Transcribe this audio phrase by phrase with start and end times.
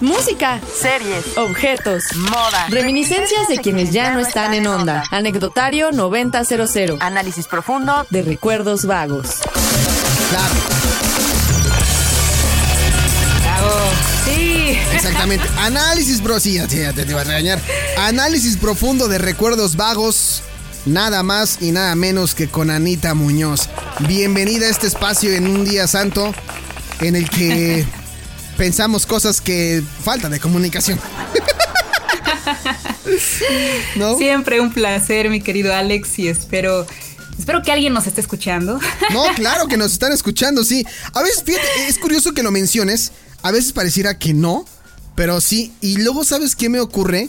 [0.00, 5.02] Música, series, objetos, moda, reminiscencias de quienes ya no están en onda.
[5.10, 6.98] Anecdotario 9000.
[7.00, 9.36] análisis profundo de recuerdos vagos.
[10.28, 10.54] Claro.
[14.26, 14.78] Sí.
[14.92, 15.48] Exactamente.
[15.60, 16.40] Análisis, bro.
[16.40, 17.58] Sí, ya te, te iba a regañar.
[17.96, 20.42] Análisis profundo de recuerdos vagos.
[20.84, 23.70] Nada más y nada menos que con Anita Muñoz.
[24.00, 26.34] Bienvenida a este espacio en un día santo
[27.00, 27.86] en el que
[28.56, 31.00] pensamos cosas que falta de comunicación.
[33.96, 34.16] ¿No?
[34.18, 36.86] Siempre un placer, mi querido Alex, y espero
[37.38, 38.80] Espero que alguien nos esté escuchando.
[39.12, 40.84] No, claro que nos están escuchando, sí.
[41.12, 43.12] A veces, fíjate, es curioso que lo menciones.
[43.42, 44.66] A veces pareciera que no,
[45.14, 45.72] pero sí.
[45.80, 47.28] Y luego, ¿sabes qué me ocurre?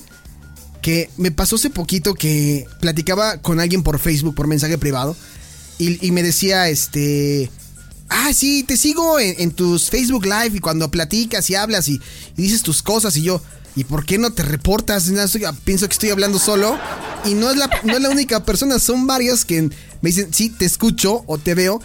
[0.81, 5.15] Que me pasó hace poquito que platicaba con alguien por Facebook, por mensaje privado.
[5.77, 7.51] Y, me decía, este.
[8.09, 11.99] Ah, sí, te sigo en, tus Facebook Live y cuando platicas y hablas y,
[12.35, 13.41] dices tus cosas y yo.
[13.75, 15.11] ¿Y por qué no te reportas?
[15.63, 16.77] Pienso que estoy hablando solo.
[17.25, 19.71] Y no es, la, no es la única persona, son varias que me
[20.09, 21.81] dicen, sí, te escucho o te veo.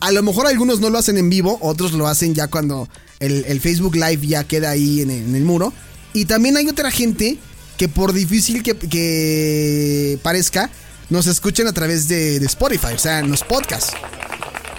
[0.00, 2.88] A lo mejor algunos no lo hacen en vivo, otros lo hacen ya cuando
[3.20, 5.72] el, Facebook Live ya queda ahí en el, muro.
[6.12, 7.38] Y también hay otra gente
[7.76, 10.70] que por difícil que, parezca,
[11.10, 13.92] nos escuchan a través de, Spotify, o sea, en los podcasts.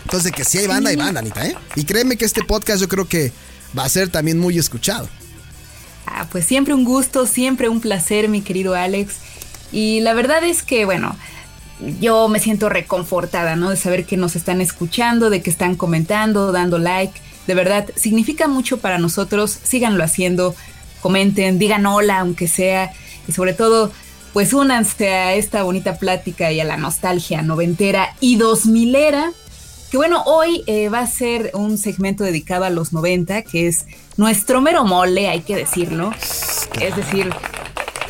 [0.09, 1.55] Entonces, que sí hay banda, hay banda, Anita, ¿eh?
[1.75, 3.31] Y créeme que este podcast yo creo que
[3.77, 5.07] va a ser también muy escuchado.
[6.07, 9.17] Ah, pues siempre un gusto, siempre un placer, mi querido Alex.
[9.71, 11.15] Y la verdad es que, bueno,
[11.99, 13.69] yo me siento reconfortada, ¿no?
[13.69, 17.13] De saber que nos están escuchando, de que están comentando, dando like.
[17.45, 19.59] De verdad, significa mucho para nosotros.
[19.61, 20.55] Síganlo haciendo,
[21.01, 22.93] comenten, digan hola, aunque sea.
[23.27, 23.91] Y sobre todo,
[24.33, 29.33] pues únanse a esta bonita plática y a la nostalgia noventera y dos milera.
[29.89, 33.85] Que bueno, hoy eh, va a ser un segmento dedicado a los 90, que es
[34.17, 36.11] nuestro mero mole, hay que decirlo.
[36.79, 37.33] Es decir,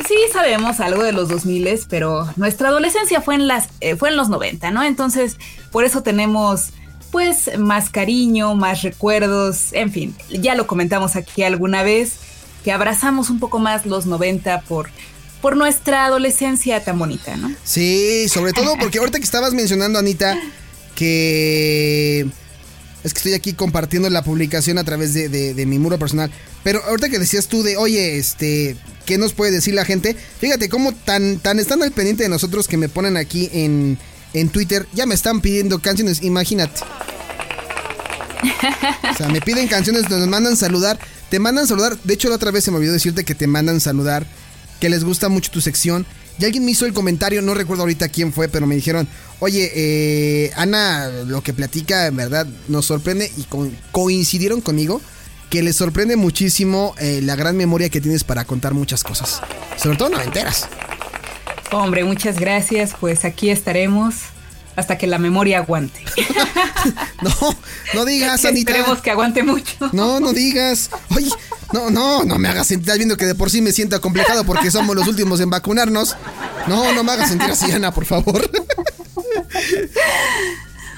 [0.06, 4.16] sí sabemos algo de los 2000, pero nuestra adolescencia fue en, las, eh, fue en
[4.16, 4.82] los 90, ¿no?
[4.82, 5.38] Entonces,
[5.70, 6.70] por eso tenemos
[7.10, 12.16] pues más cariño, más recuerdos, en fin, ya lo comentamos aquí alguna vez,
[12.62, 14.90] que abrazamos un poco más los 90 por,
[15.40, 17.52] por nuestra adolescencia tan bonita, ¿no?
[17.64, 20.38] Sí, sobre todo porque ahorita que estabas mencionando, Anita,
[21.00, 22.26] que
[23.02, 26.30] es que estoy aquí compartiendo la publicación a través de, mi muro personal.
[26.62, 30.14] Pero ahorita que decías tú de, oye, este, ¿qué nos puede decir la gente?
[30.38, 33.96] Fíjate cómo tan, tan están al pendiente de nosotros que me ponen aquí en,
[34.34, 34.86] en Twitter.
[34.92, 36.82] Ya me están pidiendo canciones, imagínate.
[39.10, 40.98] O sea, me piden canciones nos mandan saludar.
[41.30, 41.96] Te mandan saludar.
[42.04, 44.26] De hecho, la otra vez se me olvidó decirte que te mandan saludar.
[44.80, 46.04] Que les gusta mucho tu sección.
[46.40, 49.06] Y alguien me hizo el comentario, no recuerdo ahorita quién fue, pero me dijeron,
[49.40, 53.44] oye, eh, Ana, lo que platica en verdad nos sorprende y
[53.92, 55.02] coincidieron conmigo
[55.50, 59.42] que les sorprende muchísimo eh, la gran memoria que tienes para contar muchas cosas.
[59.76, 60.66] Sobre todo no enteras.
[61.72, 62.94] Hombre, muchas gracias.
[62.98, 64.14] Pues aquí estaremos
[64.80, 66.02] hasta que la memoria aguante.
[67.22, 67.56] no,
[67.94, 68.72] no digas, Anita.
[68.72, 69.90] Esperemos que aguante mucho.
[69.92, 70.90] No, no digas.
[71.14, 71.30] Oye,
[71.72, 74.44] no, no, no me hagas sentir, estás viendo que de por sí me siento acomplejado
[74.44, 76.16] porque somos los últimos en vacunarnos.
[76.66, 78.50] No, no me hagas sentir así, Ana, por favor.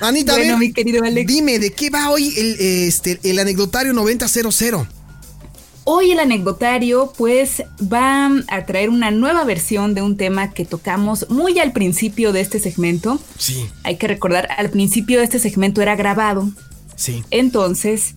[0.01, 1.27] Anita, bueno, mi querido Alex.
[1.27, 2.57] dime, ¿de qué va hoy el,
[2.89, 4.87] este, el anecdotario 9000?
[5.85, 11.29] Hoy el anecdotario pues va a traer una nueva versión de un tema que tocamos
[11.29, 13.19] muy al principio de este segmento.
[13.37, 13.69] Sí.
[13.83, 16.49] Hay que recordar, al principio de este segmento era grabado.
[16.95, 17.25] Sí.
[17.31, 18.15] Entonces,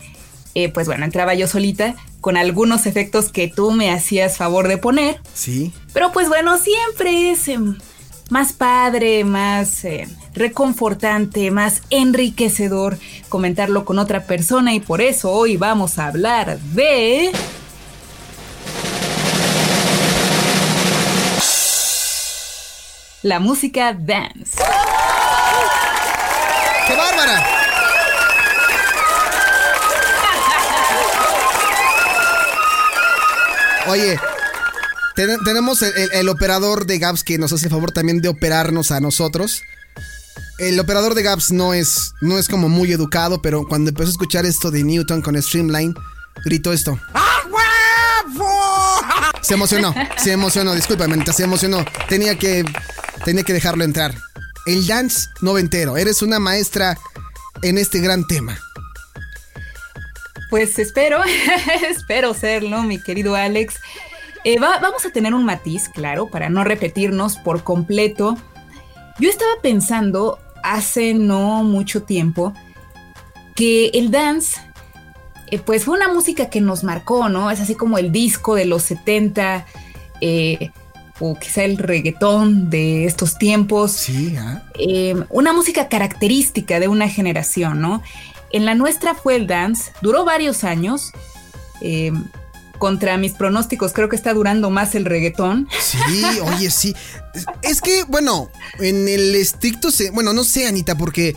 [0.54, 4.78] eh, pues bueno, entraba yo solita con algunos efectos que tú me hacías favor de
[4.78, 5.20] poner.
[5.34, 5.74] Sí.
[5.92, 7.78] Pero pues bueno, siempre es em,
[8.30, 12.98] más padre, más eh, reconfortante, más enriquecedor
[13.30, 17.32] comentarlo con otra persona y por eso hoy vamos a hablar de...
[23.24, 24.62] La música dance.
[26.88, 27.44] ¡Qué bárbara!
[33.88, 34.20] Oye,
[35.16, 39.64] tenemos el, operador de Gaps que nos hace el favor también de operarnos a nosotros.
[40.58, 44.12] El operador de Gaps no es, no es como muy educado, pero cuando empezó a
[44.12, 45.94] escuchar esto de Newton con Streamline,
[46.46, 46.98] gritó esto.
[49.42, 51.84] Se emocionó, se emocionó, discúlpame, se emocionó.
[52.08, 52.64] Tenía que,
[53.26, 54.16] tenía que dejarlo entrar.
[54.66, 56.98] El dance noventero, eres una maestra
[57.62, 58.58] en este gran tema.
[60.50, 61.20] Pues espero,
[61.90, 63.76] espero serlo, mi querido Alex.
[64.46, 68.38] Eh, vamos a tener un matiz, claro, para no repetirnos por completo.
[69.20, 70.40] Yo estaba pensando
[70.74, 72.54] hace no mucho tiempo
[73.56, 74.60] que el dance
[75.48, 77.52] eh, pues fue una música que nos marcó, ¿no?
[77.52, 79.66] Es así como el disco de los 70,
[80.22, 80.72] eh,
[81.20, 83.92] o quizá el reggaetón de estos tiempos.
[83.92, 84.36] Sí,
[84.80, 88.02] eh, una música característica de una generación, ¿no?
[88.52, 91.12] En la nuestra fue el dance, duró varios años.
[92.78, 95.68] Contra mis pronósticos, creo que está durando más el reggaetón.
[95.80, 96.24] Sí,
[96.56, 96.96] oye, sí.
[97.62, 98.50] Es que, bueno,
[98.80, 101.36] en el estricto, bueno, no sé, Anita, porque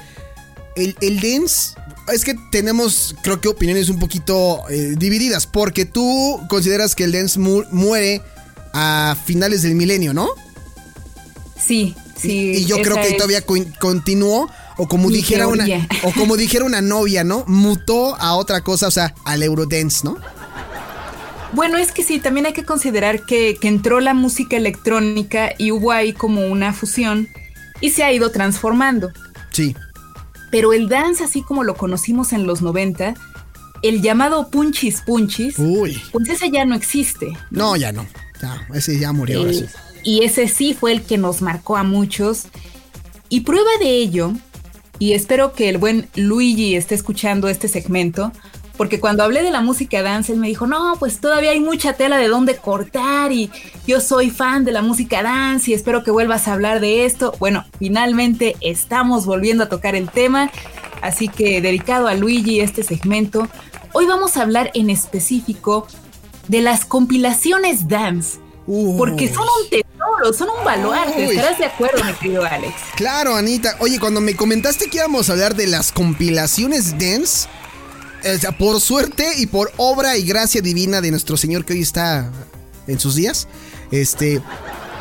[0.77, 1.75] el, el dance
[2.13, 7.13] es que tenemos, creo que opiniones un poquito eh, divididas, porque tú consideras que el
[7.13, 8.23] dance muere
[8.73, 10.29] a finales del milenio, ¿no?
[11.59, 12.53] Sí, sí.
[12.57, 13.43] Y, yo creo que todavía
[13.79, 15.67] continuó, o como dijera una,
[16.05, 17.45] o como dijera una novia, ¿no?
[17.47, 20.19] Mutó a otra cosa, o sea, al Eurodance, ¿no?
[21.53, 25.73] Bueno, es que sí, también hay que considerar que, que entró la música electrónica y
[25.73, 27.29] hubo ahí como una fusión
[27.81, 29.11] y se ha ido transformando.
[29.51, 29.75] Sí.
[30.51, 33.15] Pero el dance, así como lo conocimos en los 90,
[33.83, 35.57] el llamado punchis punchis,
[36.13, 37.37] pues ese ya no existe.
[37.51, 38.07] No, ya no.
[38.41, 39.45] Ya, ese ya murió.
[40.05, 42.47] y ese sí fue el que nos marcó a muchos.
[43.29, 44.33] Y prueba de ello,
[44.99, 48.33] y espero que el buen Luigi esté escuchando este segmento,
[48.79, 51.95] porque cuando hablé de la música dance, él me dijo, no, pues todavía hay mucha
[51.95, 53.51] tela de dónde cortar y
[53.89, 57.35] yo soy fan de la música dance y espero que vuelvas a hablar de esto.
[57.41, 60.53] Bueno, finalmente estamos volviendo a tocar el tema,
[61.03, 63.49] así que dedicado a Luigi este segmento,
[63.93, 65.89] hoy vamos a hablar en específico
[66.47, 68.39] de las compilaciones dance.
[68.99, 71.25] Porque son un tesoro, son un baluarte.
[71.25, 72.75] ¿Estarás de acuerdo, mi querido Alex?
[72.97, 73.77] Claro, Anita.
[73.81, 77.49] Oye, cuando me comentaste que íbamos a hablar de las compilaciones dance,
[78.59, 82.31] por suerte y por obra y gracia divina de nuestro Señor que hoy está
[82.87, 83.49] en sus días,
[83.91, 84.41] este,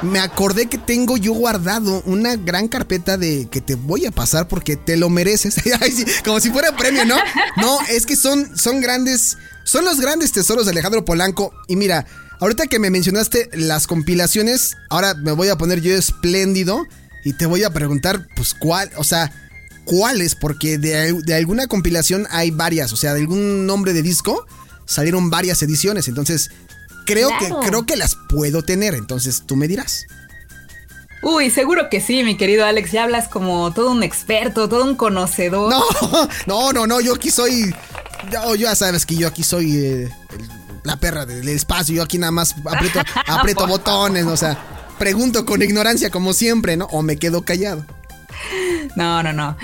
[0.02, 4.48] me acordé que tengo yo guardado una gran carpeta de que te voy a pasar
[4.48, 5.56] porque te lo mereces.
[6.26, 7.18] como si fuera premio, ¿no?
[7.58, 11.52] No, es que son, son grandes, son los grandes tesoros de Alejandro Polanco.
[11.68, 12.06] Y mira,
[12.40, 16.86] ahorita que me mencionaste las compilaciones, ahora me voy a poner yo espléndido
[17.24, 19.47] y te voy a preguntar, pues, cuál, o sea,
[19.88, 24.46] cuáles, porque de, alguna compilación hay varias, o sea, de algún nombre de disco
[24.86, 26.52] salieron varias ediciones, entonces
[27.06, 30.06] creo que creo que las puedo tener, entonces tú me dirás.
[31.24, 34.96] Uy, seguro que sí, mi querido Alex, ya hablas como todo un experto, todo un
[34.96, 35.72] conocedor.
[35.72, 35.84] No,
[36.46, 37.74] no, no, no, yo aquí soy
[38.32, 40.10] yo, ya sabes que yo aquí soy eh,
[40.84, 44.58] la perra del espacio, yo aquí nada más aprieto, aprieto botones, o sea,
[45.00, 46.86] pregunto con ignorancia como siempre, ¿no?
[46.86, 47.86] O me quedo callado.
[48.96, 49.56] No, no, no.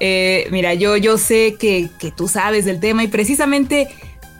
[0.00, 3.88] Eh, mira, yo, yo sé que, tú sabes del tema y precisamente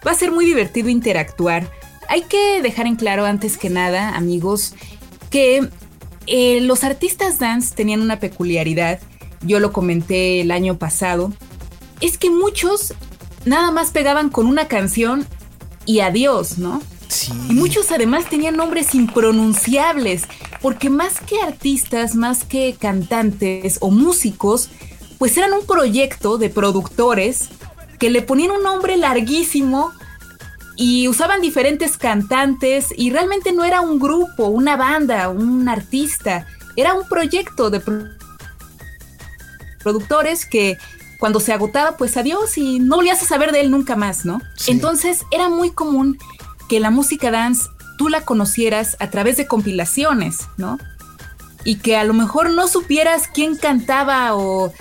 [0.07, 1.71] va a ser muy divertido interactuar.
[2.09, 4.75] Hay que dejar en claro antes que nada, amigos,
[5.31, 5.69] que
[6.27, 9.01] eh, los artistas dance tenían una peculiaridad.
[9.43, 11.33] Yo lo comenté el año pasado.
[12.01, 12.95] Es que muchos
[13.45, 15.27] nada más pegaban con una canción
[15.85, 16.81] y adiós, ¿no?
[17.49, 20.25] Y muchos además tenían nombres impronunciables,
[20.61, 24.69] porque más que artistas, más que cantantes o músicos,
[25.19, 27.49] pues eran un proyecto de productores
[27.99, 29.93] que le ponían un nombre larguísimo
[30.77, 36.47] y usaban diferentes cantantes y realmente no era un grupo, una banda, un artista,
[36.77, 37.83] era un proyecto de
[39.83, 40.79] productores que
[41.19, 44.41] cuando se agotaba, pues adiós y no volvías a saber de él nunca más, ¿no?
[44.69, 46.17] Entonces era muy común
[46.71, 47.69] que la música dance
[47.99, 50.79] tú la conocieras a través de compilaciones, ¿no?
[51.65, 54.73] Y que a lo mejor no supieras quién cantaba o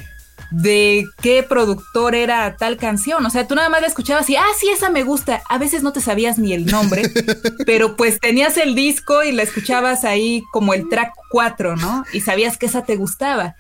[0.52, 3.26] de qué productor era tal canción.
[3.26, 5.42] O sea, tú nada más la escuchabas y, ah, sí, esa me gusta.
[5.50, 7.12] A veces no te sabías ni el nombre,
[7.66, 12.06] pero pues tenías el disco y la escuchabas ahí como el track 4, ¿no?
[12.14, 13.56] Y sabías que esa te gustaba.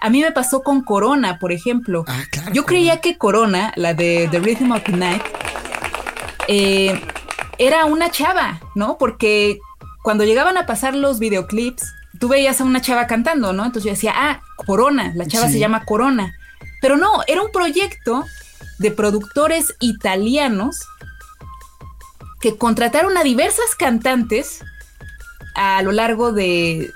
[0.00, 2.04] A mí me pasó con Corona, por ejemplo.
[2.08, 5.22] Ah, Yo creía que Corona, la de The Rhythm of the Night,
[6.48, 7.00] eh,
[7.60, 8.96] era una chava, ¿no?
[8.96, 9.60] Porque
[10.02, 13.66] cuando llegaban a pasar los videoclips, tú veías a una chava cantando, ¿no?
[13.66, 16.34] Entonces yo decía, ah, Corona, la chava se llama Corona.
[16.80, 18.24] Pero no, era un proyecto
[18.78, 20.80] de productores italianos
[22.40, 24.64] que contrataron a diversas cantantes
[25.54, 26.90] a lo largo de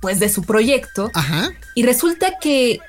[0.00, 1.50] pues de su proyecto Ajá.
[1.76, 2.80] y resulta que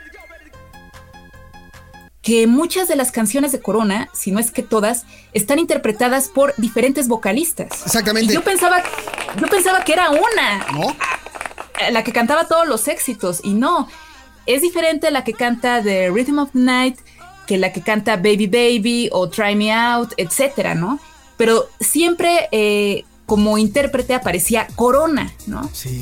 [2.24, 6.56] que muchas de las canciones de Corona, si no es que todas, están interpretadas por
[6.58, 7.86] diferentes vocalistas.
[7.86, 8.34] Exactamente.
[8.34, 8.82] yo pensaba,
[9.39, 10.65] yo pensaba que era una.
[10.72, 10.96] ¿No?
[11.92, 13.42] La que cantaba todos los éxitos.
[13.44, 13.89] Y no.
[14.46, 16.98] Es diferente la que canta The Rhythm of the Night
[17.46, 21.00] que la que canta Baby Baby o Try Me Out, etcétera, ¿no?
[21.36, 25.70] Pero siempre eh, como intérprete aparecía Corona, ¿no?
[25.74, 26.01] Sí.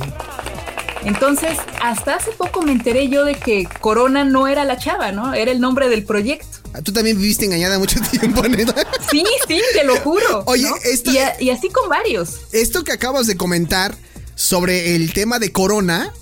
[1.04, 5.34] Entonces, hasta hace poco me enteré yo de que Corona no era la chava, ¿no?
[5.34, 6.60] Era el nombre del proyecto.
[6.84, 8.76] Tú también viviste engañada mucho tiempo, neta.
[9.10, 10.44] Sí, sí, te lo juro.
[10.46, 12.42] Oye, esto, y, y así con varios.
[12.52, 13.96] Esto que acabas de comentar
[14.36, 16.14] sobre el tema de Corona,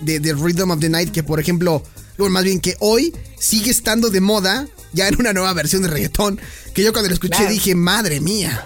[0.00, 1.82] de, de Rhythm of the Night, que por ejemplo,
[2.18, 6.40] más bien que hoy sigue estando de moda, ya en una nueva versión de reggaetón,
[6.74, 8.64] que yo cuando lo escuché dije, madre mía,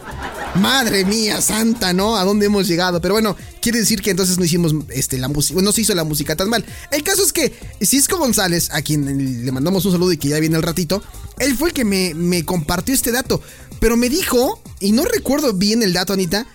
[0.56, 2.16] madre mía, santa, ¿no?
[2.16, 3.00] ¿A dónde hemos llegado?
[3.00, 6.04] Pero bueno, quiere decir que entonces no hicimos este, la música, no se hizo la
[6.04, 6.64] música tan mal.
[6.90, 7.52] El caso es que
[7.82, 11.02] Cisco González, a quien le mandamos un saludo y que ya viene el ratito,
[11.38, 13.42] él fue el que me, me compartió este dato,
[13.78, 16.46] pero me dijo, y no recuerdo bien el dato, Anita,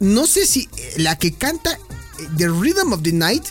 [0.00, 3.44] no sé si eh, la que canta eh, The Rhythm of the Night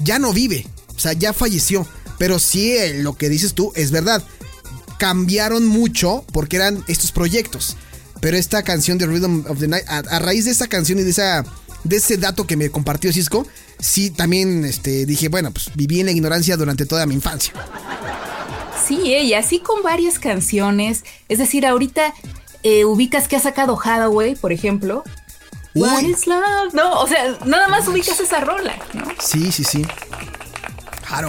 [0.00, 1.86] ya no vive, o sea, ya falleció.
[2.18, 4.22] Pero sí, eh, lo que dices tú es verdad.
[4.98, 7.76] Cambiaron mucho porque eran estos proyectos.
[8.20, 11.10] Pero esta canción de Rhythm of the Night, a, raíz de esa canción y de,
[11.10, 11.44] esa,
[11.84, 13.46] de ese dato que me compartió Cisco,
[13.78, 17.52] sí también este, dije, bueno, pues viví en la ignorancia durante toda mi infancia.
[18.86, 21.04] Sí, eh, y así con varias canciones.
[21.28, 22.14] Es decir, ahorita
[22.62, 25.02] eh, ubicas que ha sacado Hathaway, por ejemplo.
[25.74, 26.72] What is love?
[26.72, 29.04] No, o sea, nada más ubicas esa rola, ¿no?
[29.20, 29.84] Sí, sí, sí.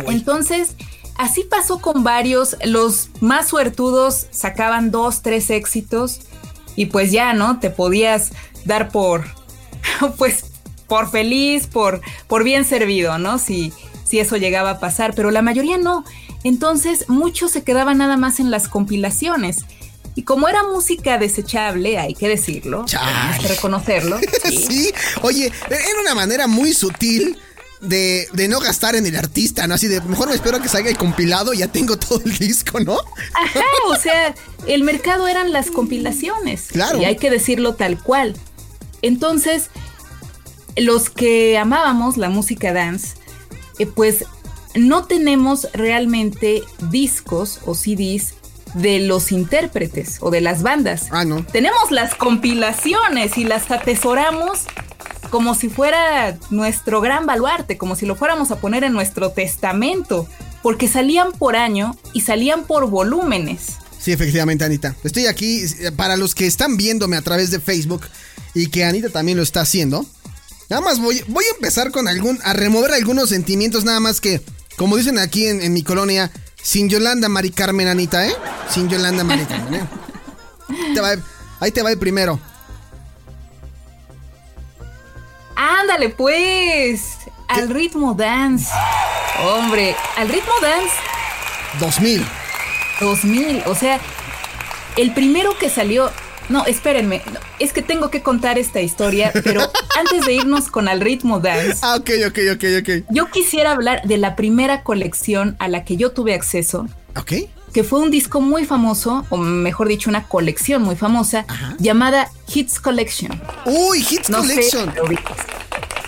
[0.07, 0.69] Entonces,
[1.17, 2.55] así pasó con varios.
[2.63, 6.21] Los más suertudos sacaban dos, tres éxitos
[6.77, 7.59] y pues ya, ¿no?
[7.59, 8.31] Te podías
[8.63, 9.25] dar por,
[10.17, 10.45] pues,
[10.87, 13.39] por feliz, por, por bien servido, ¿no?
[13.39, 13.73] Si,
[14.05, 16.05] si eso llegaba a pasar, pero la mayoría no.
[16.45, 19.65] Entonces, muchos se quedaban nada más en las compilaciones.
[20.15, 24.19] Y como era música desechable, hay que decirlo, hay que reconocerlo.
[24.45, 24.91] ¿sí?
[25.21, 27.37] oye, era una manera muy sutil
[27.81, 29.75] de, de, no gastar en el artista, ¿no?
[29.75, 32.37] Así de, mejor me espero a que salga el compilado y ya tengo todo el
[32.37, 32.97] disco, ¿no?
[33.33, 34.33] Ajá, o sea,
[34.67, 36.67] el mercado eran las compilaciones.
[36.71, 36.99] Claro.
[36.99, 38.35] Y hay que decirlo tal cual.
[39.01, 39.69] Entonces,
[40.75, 43.15] los que amábamos la música dance,
[43.79, 44.25] eh, pues
[44.75, 48.33] no tenemos realmente discos o CDs
[48.73, 51.07] de los intérpretes o de las bandas.
[51.11, 51.43] Ah, no.
[51.45, 54.65] Tenemos las compilaciones y las atesoramos
[55.29, 60.27] como si fuera nuestro gran baluarte, como si lo fuéramos a poner en nuestro testamento,
[60.61, 63.77] porque salían por año y salían por volúmenes.
[63.99, 64.95] Sí, efectivamente, Anita.
[65.03, 68.01] Estoy aquí eh, para los que están viéndome a través de Facebook
[68.53, 70.05] y que Anita también lo está haciendo.
[70.69, 74.41] Nada más voy, a empezar con algún, a remover algunos sentimientos, nada más que,
[74.75, 76.31] como dicen aquí en, mi colonia,
[76.61, 78.33] sin Yolanda Mari Carmen, Anita, ¿eh?
[78.69, 81.19] Sin Yolanda Mari Carmen, ¿eh?
[81.61, 82.39] ahí te va el primero.
[85.57, 87.17] Ándale, pues.
[87.47, 88.71] Al ritmo dance.
[89.43, 90.93] Hombre, al ritmo dance.
[91.79, 92.23] 2000.
[92.99, 93.63] 2000.
[93.65, 93.99] O sea,
[94.97, 96.11] el primero que salió.
[96.49, 97.23] No, espérenme.
[97.57, 99.61] Es que tengo que contar esta historia, pero
[99.97, 101.79] antes de irnos con al ritmo dance.
[101.81, 103.05] Ah, ok, ok, ok, ok.
[103.09, 106.87] Yo quisiera hablar de la primera colección a la que yo tuve acceso.
[107.15, 107.33] Ok
[107.77, 111.45] que fue un disco muy famoso, o mejor dicho, una colección muy famosa,
[111.77, 113.39] llamada Hits Collection.
[113.67, 114.91] Uy, Hits Collection.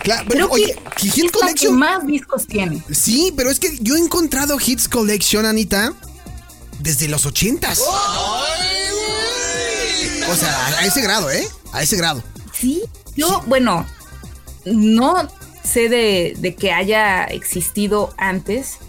[0.01, 1.77] claro, oye, Hits Collection.
[1.77, 2.83] más discos tiene.
[2.91, 5.93] Sí, pero es que yo he encontrado Hits Collection, Anita,
[6.79, 7.79] desde los ochentas.
[10.27, 11.47] o sea, a ese grado, ¿eh?
[11.71, 12.23] A ese grado.
[12.51, 12.81] Sí,
[13.15, 13.85] yo, bueno,
[14.65, 15.27] no
[15.63, 18.79] sé de, de que haya existido antes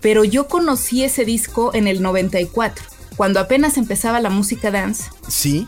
[0.00, 2.84] pero yo conocí ese disco en el 94,
[3.16, 5.10] cuando apenas empezaba la música dance.
[5.28, 5.66] Sí.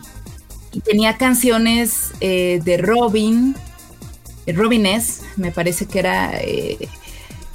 [0.71, 3.55] Y tenía canciones eh, de Robin,
[4.47, 6.87] Robin S., me parece que era eh,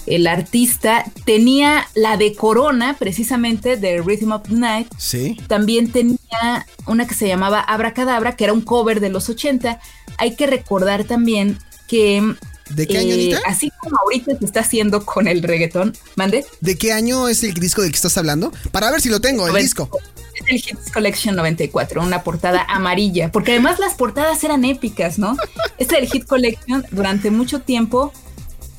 [0.07, 1.05] el artista.
[1.25, 4.89] Tenía la de Corona, precisamente, de Rhythm of the Night.
[4.99, 5.39] Sí.
[5.47, 9.81] También tenía una que se llamaba Abracadabra, que era un cover de los 80.
[10.19, 12.37] Hay que recordar también que
[12.71, 13.41] ¿De qué año, eh, Anita?
[13.47, 15.97] Así como ahorita se está haciendo con el reggaetón.
[16.17, 16.45] ¿Mande?
[16.61, 18.53] ¿De qué año es el disco del que estás hablando?
[18.73, 19.89] Para ver si lo tengo, el disco.
[20.35, 23.31] Es el Hits Collection 94, una portada amarilla.
[23.31, 25.37] Porque además las portadas eran épicas, ¿no?
[25.79, 28.13] Este del Hit Collection durante mucho tiempo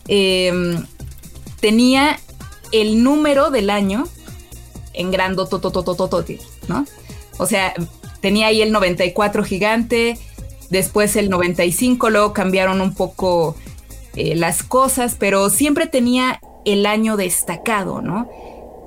[0.08, 0.86] em,
[1.60, 2.20] tenía
[2.72, 4.08] el número del año
[4.94, 5.48] en grando
[6.68, 6.86] ¿no?
[7.38, 7.74] O sea,
[8.20, 10.18] tenía ahí el 94 gigante,
[10.70, 13.56] después el 95, luego cambiaron un poco
[14.18, 18.28] eh, las cosas, pero siempre tenía el año destacado, ¿no?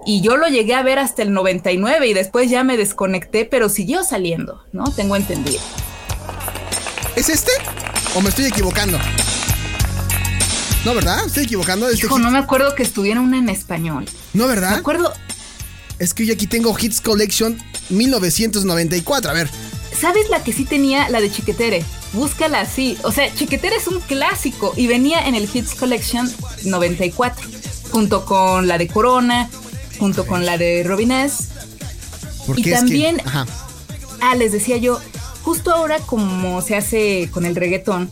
[0.05, 3.69] Y yo lo llegué a ver hasta el 99 y después ya me desconecté, pero
[3.69, 4.85] siguió saliendo, ¿no?
[4.91, 5.61] Tengo entendido.
[7.15, 7.53] ¿Es este?
[8.17, 8.99] ¿O me estoy equivocando?
[10.85, 11.25] No, ¿verdad?
[11.25, 11.89] ¿Estoy equivocando?
[11.89, 14.07] Este Hijo, no me acuerdo que estuviera una en español.
[14.33, 14.71] No, ¿verdad?
[14.71, 15.13] Me acuerdo.
[16.01, 17.57] Es que yo aquí tengo Hits Collection
[17.91, 19.31] 1994.
[19.31, 19.49] A ver.
[19.99, 21.09] ¿Sabes la que sí tenía?
[21.09, 22.97] La de Chiquetere búscala así.
[23.03, 26.31] O sea, Chiquetera es un clásico y venía en el Hits Collection
[26.65, 27.47] 94,
[27.91, 29.49] junto con la de Corona,
[29.99, 31.49] junto con la de Robin S.
[32.57, 34.99] y también, ah, les decía yo,
[35.43, 38.11] justo ahora como se hace con el reggaetón,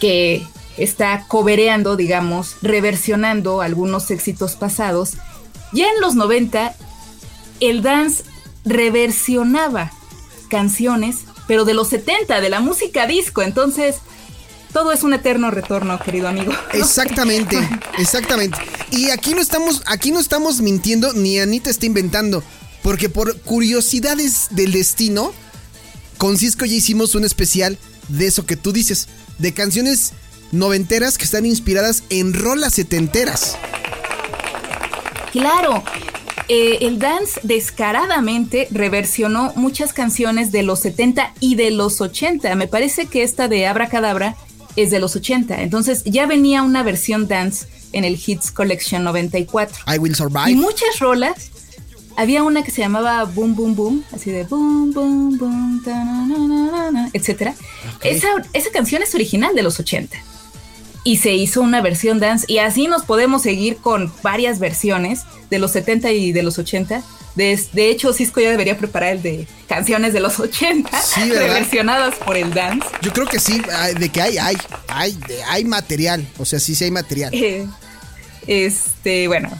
[0.00, 0.42] que
[0.76, 5.14] está cobereando, digamos, reversionando algunos éxitos pasados,
[5.72, 6.74] ya en los 90
[7.60, 8.24] el dance
[8.64, 9.92] reversionaba
[10.44, 13.96] canciones, pero de los 70, de la música disco, entonces
[14.72, 16.52] todo es un eterno retorno, querido amigo.
[16.72, 17.56] Exactamente,
[17.96, 18.58] exactamente.
[18.90, 22.42] Y aquí no estamos, aquí no estamos mintiendo, ni Anita está inventando.
[22.82, 25.32] Porque por curiosidades del destino,
[26.18, 29.08] con Cisco ya hicimos un especial de eso que tú dices,
[29.38, 30.12] de canciones
[30.52, 33.56] noventeras que están inspiradas en rolas setenteras.
[35.32, 35.82] Claro,
[36.48, 42.54] eh, el dance descaradamente reversionó muchas canciones de los 70 y de los 80.
[42.54, 44.36] Me parece que esta de Abracadabra
[44.76, 45.62] es de los 80.
[45.62, 49.84] Entonces ya venía una versión dance en el Hits Collection 94.
[49.94, 50.50] I Will Survive.
[50.50, 51.50] Y muchas rolas
[52.16, 55.82] había una que se llamaba Boom Boom Boom, así de Boom Boom Boom,
[57.12, 57.52] etc.
[58.02, 60.16] Esa, esa canción es original de los 80.
[61.04, 62.46] Y se hizo una versión dance.
[62.48, 67.02] Y así nos podemos seguir con varias versiones de los 70 y de los 80.
[67.34, 70.90] De, de hecho, Cisco ya debería preparar el de canciones de los 80
[71.28, 72.86] reversionadas por el dance.
[73.02, 73.60] Yo creo que sí,
[73.98, 74.56] de que hay, hay,
[74.88, 75.18] hay,
[75.48, 76.26] hay material.
[76.38, 77.34] O sea, sí, sí hay material.
[77.34, 77.66] Eh,
[78.46, 79.50] este, bueno,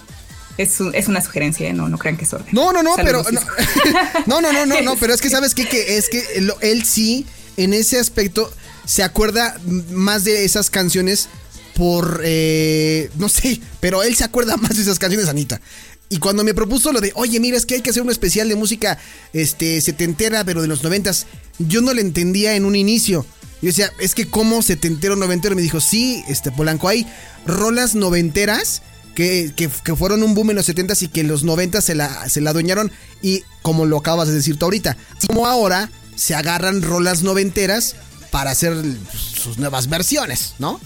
[0.56, 1.72] es, es, una sugerencia, ¿eh?
[1.72, 2.48] no, no crean que es orden.
[2.52, 3.22] No, no, no, pero.
[4.26, 5.66] No, no, no, no, no, pero es que sabes qué?
[5.66, 6.22] que es que
[6.60, 8.52] él sí, en ese aspecto,
[8.84, 9.58] se acuerda
[9.90, 11.28] más de esas canciones
[11.74, 12.20] por.
[12.24, 15.60] Eh, no sé, pero él se acuerda más de esas canciones, Anita.
[16.08, 18.48] Y cuando me propuso lo de, oye, mira, es que hay que hacer un especial
[18.48, 18.98] de música
[19.32, 21.26] este, setentera, pero de los noventas,
[21.58, 23.26] yo no le entendía en un inicio.
[23.62, 25.56] Yo decía, es que como setentero, noventero.
[25.56, 27.06] Me dijo, sí, este Polanco, hay
[27.46, 28.82] rolas noventeras
[29.14, 32.40] que, fueron un boom en los 70 y que en los 90 se la, se
[32.40, 32.90] la adueñaron
[33.22, 37.96] y como lo acabas de decir tú ahorita, como ahora se agarran rolas noventeras
[38.34, 38.74] para hacer
[39.16, 40.80] sus nuevas versiones, ¿no?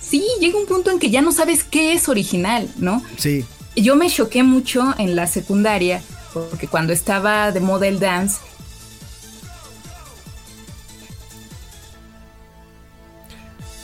[0.00, 3.02] Sí, llega un punto en que ya no sabes qué es original, ¿no?
[3.18, 3.44] Sí.
[3.76, 8.38] Yo me choqué mucho en la secundaria porque cuando estaba de model dance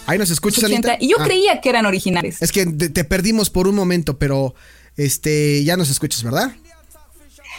[0.06, 0.96] Ahí nos escuchas, Anita.
[0.98, 1.24] Y yo ah.
[1.24, 2.40] creía que eran originales.
[2.40, 4.54] Es que te, perdimos por un momento, pero
[4.96, 6.56] este ya nos escuchas, ¿verdad?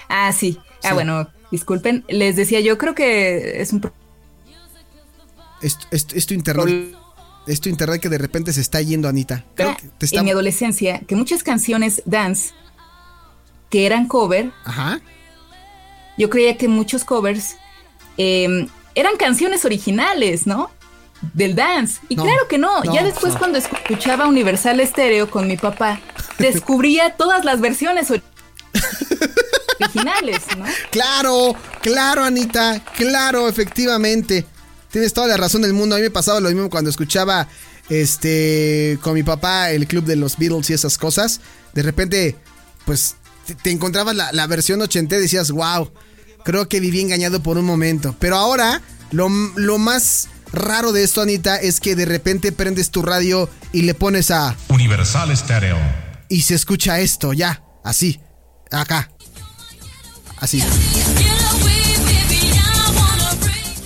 [0.09, 0.57] Ah, sí.
[0.81, 2.05] Ah, bueno, disculpen.
[2.07, 3.81] Les decía, yo creo que es un...
[5.63, 6.95] Es, tu internet.
[7.47, 9.45] Es tu internet que de repente se está yendo, Anita.
[9.55, 12.53] Creo En mi adolescencia, que muchas canciones dance
[13.69, 14.51] que eran cover.
[14.65, 15.01] Ajá.
[16.17, 17.55] Yo creía que muchos covers
[18.17, 20.69] em, eran canciones originales, ¿no?
[21.33, 22.01] del dance.
[22.09, 26.01] Y claro que no, ya después cuando escuchaba Universal Estéreo con mi papá,
[26.37, 28.11] descubría todas las versiones
[29.79, 30.65] originales, ¿no?
[30.91, 34.45] Claro, claro, Anita, claro, efectivamente.
[34.93, 35.95] Tienes toda la razón del mundo.
[35.95, 37.47] A mí me pasaba lo mismo cuando escuchaba
[37.89, 41.41] este con mi papá el club de los Beatles y esas cosas.
[41.73, 42.35] De repente,
[42.85, 43.15] pues
[43.63, 45.91] te, encontrabas la, la, versión 80 y decías, wow,
[46.45, 48.15] creo que viví engañado por un momento.
[48.19, 53.01] Pero ahora, lo, lo más raro de esto, Anita, es que de repente prendes tu
[53.01, 55.77] radio y le pones a Universal Stereo.
[56.29, 58.21] Y se escucha esto, ya, así,
[58.69, 59.09] acá.
[60.37, 60.63] Así.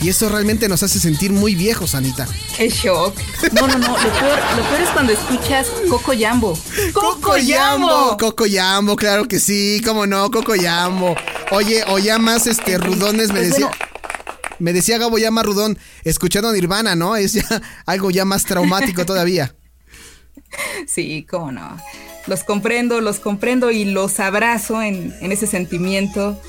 [0.07, 2.29] Y eso realmente nos hace sentir muy viejos, Anita.
[2.55, 3.13] Qué shock.
[3.51, 3.89] No, no, no.
[3.89, 6.57] Lo peor, es cuando escuchas Coco Yambo.
[6.93, 8.15] ¡Coco Yambo!
[8.17, 9.81] Coco Yambo, claro que sí.
[9.83, 10.31] ¿Cómo no?
[10.31, 11.13] Coco Yambo.
[11.51, 13.69] Oye, o ya más este rudones me pues decía.
[14.59, 17.17] Me decía Gabo ya Rudón, escuchando Nirvana, ¿no?
[17.17, 19.55] Es ya algo ya más traumático todavía.
[20.87, 21.75] Sí, cómo no.
[22.27, 26.41] Los comprendo, los comprendo y los abrazo en, ese sentimiento.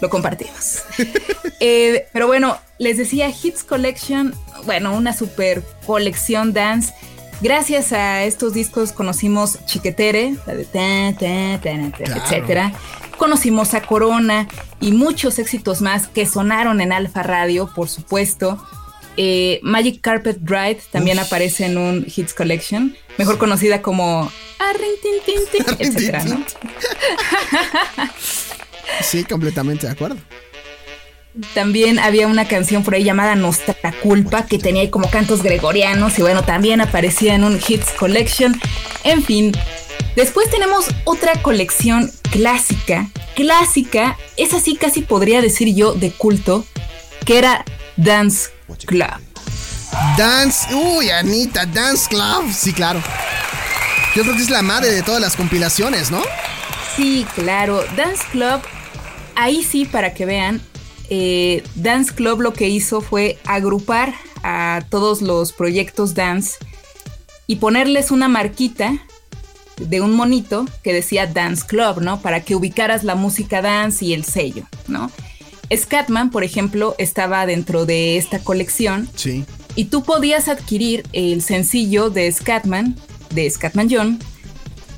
[0.00, 0.82] Lo compartimos.
[1.58, 4.34] Eh, pero bueno, les decía Hits Collection,
[4.66, 6.92] bueno, una super colección dance.
[7.40, 10.66] Gracias a estos discos conocimos Chiquetere, la de
[12.14, 12.74] etcétera
[13.16, 14.48] conocimos a Corona
[14.80, 18.62] y muchos éxitos más que sonaron en Alfa Radio, por supuesto.
[19.16, 24.30] Eh, Magic Carpet Ride también aparece en un Hits Collection, mejor conocida como
[25.78, 26.44] etcétera, ¿no?
[29.02, 30.16] sí, completamente de acuerdo.
[31.54, 36.22] También había una canción por ahí llamada Nostra Culpa que tenía como cantos gregorianos y
[36.22, 38.58] bueno, también aparecía en un Hits Collection.
[39.04, 39.52] En fin,
[40.16, 46.64] Después tenemos otra colección clásica, clásica, es así casi podría decir yo de culto,
[47.26, 47.66] que era
[47.98, 48.48] Dance
[48.86, 49.10] Club.
[50.16, 53.02] Dance, uy Anita, Dance Club, sí claro.
[54.14, 56.22] Yo creo que es la madre de todas las compilaciones, ¿no?
[56.96, 58.62] Sí, claro, Dance Club
[59.36, 60.60] ahí sí, para que vean,
[61.08, 66.58] eh, Dance Club lo que hizo fue agrupar a todos los proyectos dance
[67.46, 68.98] y ponerles una marquita
[69.76, 72.20] de un monito que decía Dance Club, ¿no?
[72.20, 75.10] Para que ubicaras la música dance y el sello, ¿no?
[75.74, 79.08] Scatman, por ejemplo, estaba dentro de esta colección.
[79.16, 79.44] Sí.
[79.74, 82.96] Y tú podías adquirir el sencillo de Scatman,
[83.30, 84.18] de Scatman John,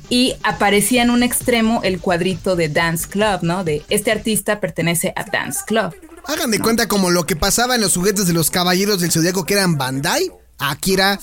[0.09, 3.63] y aparecía en un extremo el cuadrito de Dance Club, ¿no?
[3.63, 5.95] De este artista pertenece a Dance Club.
[6.25, 9.45] Hagan de cuenta como lo que pasaba en los juguetes de los caballeros del zodiaco
[9.45, 11.19] que eran Bandai, aquí era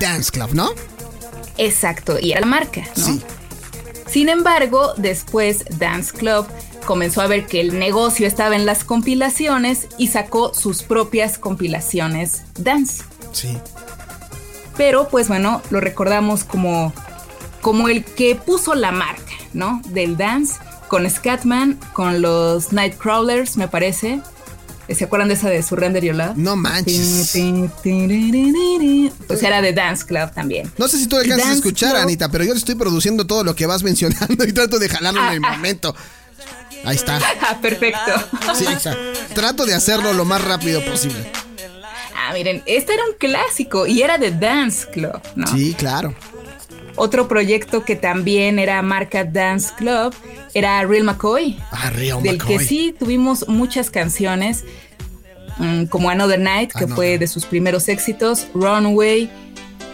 [0.00, 0.70] Dance Club, ¿no?
[1.58, 3.04] Exacto, y era la marca, ¿no?
[3.04, 3.22] Sí.
[4.08, 6.46] Sin embargo, después Dance Club
[6.84, 12.42] comenzó a ver que el negocio estaba en las compilaciones y sacó sus propias compilaciones
[12.58, 13.04] dance.
[13.32, 13.56] Sí.
[14.76, 16.92] Pero pues bueno, lo recordamos como,
[17.62, 19.80] como el que puso la marca, ¿no?
[19.88, 24.20] Del dance con Scatman, con los Nightcrawlers, me parece.
[24.94, 26.36] ¿Se acuerdan de esa de Surrender Your Love?
[26.36, 27.32] No manches.
[29.26, 30.70] Pues era de Dance Club también.
[30.76, 33.54] No sé si tú alcanzas a escuchar, Club- Anita, pero yo estoy produciendo todo lo
[33.54, 35.56] que vas mencionando y trato de jalarlo en el Ah, ah.
[35.56, 35.94] momento.
[36.84, 37.18] Ahí está.
[37.40, 37.98] Ah, perfecto.
[38.54, 39.00] Sí, exacto.
[39.34, 41.30] Trato de hacerlo lo más rápido posible.
[42.16, 45.46] Ah, miren, este era un clásico y era de Dance Club, ¿no?
[45.48, 46.14] Sí, claro.
[46.96, 50.14] Otro proyecto que también era marca Dance Club
[50.54, 52.58] era Real McCoy, Ah, Real del McCoy.
[52.58, 54.64] que sí tuvimos muchas canciones,
[55.58, 56.94] mm, como Another Night, que Another.
[56.94, 59.30] fue de sus primeros éxitos, Runway,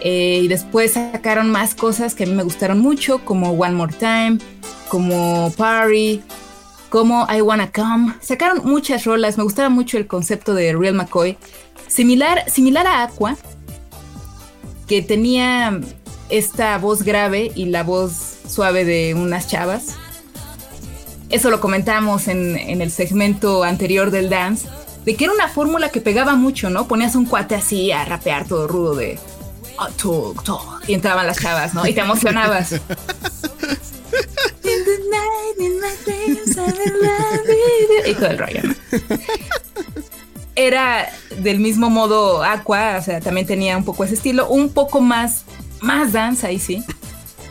[0.01, 3.93] eh, y después sacaron más cosas que a mí me gustaron mucho, como One More
[3.93, 4.37] Time,
[4.89, 6.21] como Party,
[6.89, 8.13] como I Wanna Come.
[8.19, 11.37] Sacaron muchas rolas, me gustaba mucho el concepto de Real McCoy,
[11.87, 13.37] similar, similar a Aqua,
[14.87, 15.79] que tenía
[16.29, 18.13] esta voz grave y la voz
[18.47, 19.95] suave de unas chavas.
[21.29, 24.67] Eso lo comentamos en, en el segmento anterior del dance,
[25.05, 26.87] de que era una fórmula que pegaba mucho, ¿no?
[26.87, 29.19] Ponías un cuate así a rapear todo rudo de...
[29.77, 31.85] "Ah, talk, talk", y entraban las chavas, ¿no?
[31.87, 32.75] Y te emocionabas.
[38.07, 38.75] Y todo el rollo, ¿no?
[40.55, 41.09] Era
[41.41, 45.43] del mismo modo Aqua, o sea, también tenía un poco ese estilo, un poco más,
[45.81, 46.83] más dance, ahí sí,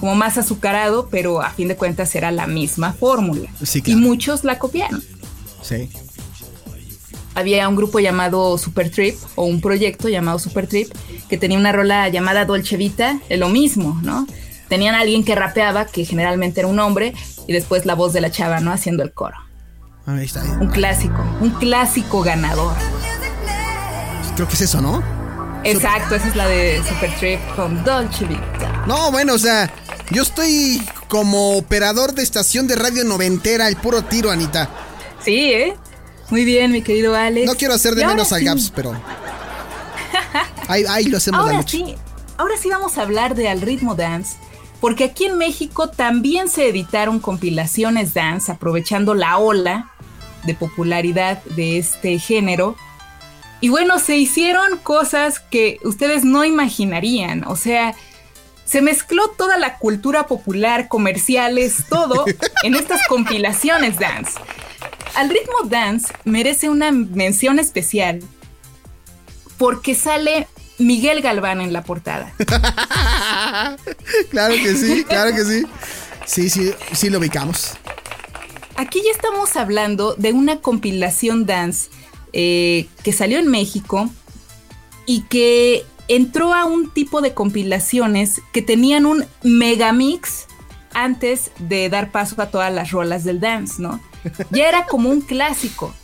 [0.01, 3.49] como más azucarado, pero a fin de cuentas era la misma fórmula.
[3.63, 5.03] Sí, Y muchos la copiaron.
[5.63, 5.91] Sí.
[7.35, 10.93] Había un grupo llamado Super Trip, o un proyecto llamado Super Trip,
[11.29, 14.27] que tenía una rola llamada Dolce Vita, lo mismo, ¿no?
[14.69, 17.15] Tenían a alguien que rapeaba, que generalmente era un hombre,
[17.47, 18.73] y después la voz de la chava, ¿no?
[18.73, 19.37] Haciendo el coro.
[20.07, 20.43] Ahí está.
[20.61, 22.75] Un clásico, un clásico ganador.
[24.35, 25.03] Creo que es eso, ¿no?
[25.71, 28.85] Exacto, esa es la de Super Trip con Dolce Vita.
[28.87, 29.71] No, bueno, o sea,
[30.11, 34.69] yo estoy como operador de estación de radio noventera, el puro tiro, Anita.
[35.25, 35.77] Sí, ¿eh?
[36.31, 37.47] Muy bien, mi querido Alex.
[37.47, 38.93] No quiero hacer de Y menos al sí, Gaps, pero.
[40.69, 41.79] Ahí, ahí lo hacemos la Ahora noche.
[41.79, 41.95] sí,
[42.37, 44.37] ahora sí vamos a hablar de Al Ritmo Dance,
[44.81, 49.91] porque aquí en México también se editaron compilaciones dance aprovechando la ola
[50.45, 52.77] de popularidad de este género.
[53.61, 57.95] Y bueno, se hicieron cosas que ustedes no imaginarían, o sea,
[58.65, 62.27] se mezcló toda la cultura popular, comerciales, todo
[62.63, 64.39] en estas compilaciones dance.
[65.15, 68.23] Al ritmo dance merece una mención especial
[69.57, 70.47] porque sale
[70.79, 72.33] Miguel Galván en la portada.
[74.31, 75.67] claro que sí, claro que sí.
[76.27, 77.73] Sí, sí, sí lo ubicamos.
[78.77, 81.91] Aquí ya estamos hablando de una compilación dance
[82.33, 84.09] eh, que salió en México
[85.07, 90.47] y que entró a un tipo de compilaciones que tenían un megamix
[90.95, 94.01] antes de dar paso a todas las rolas del dance, ¿no?
[94.51, 95.95] Ya era como un clásico.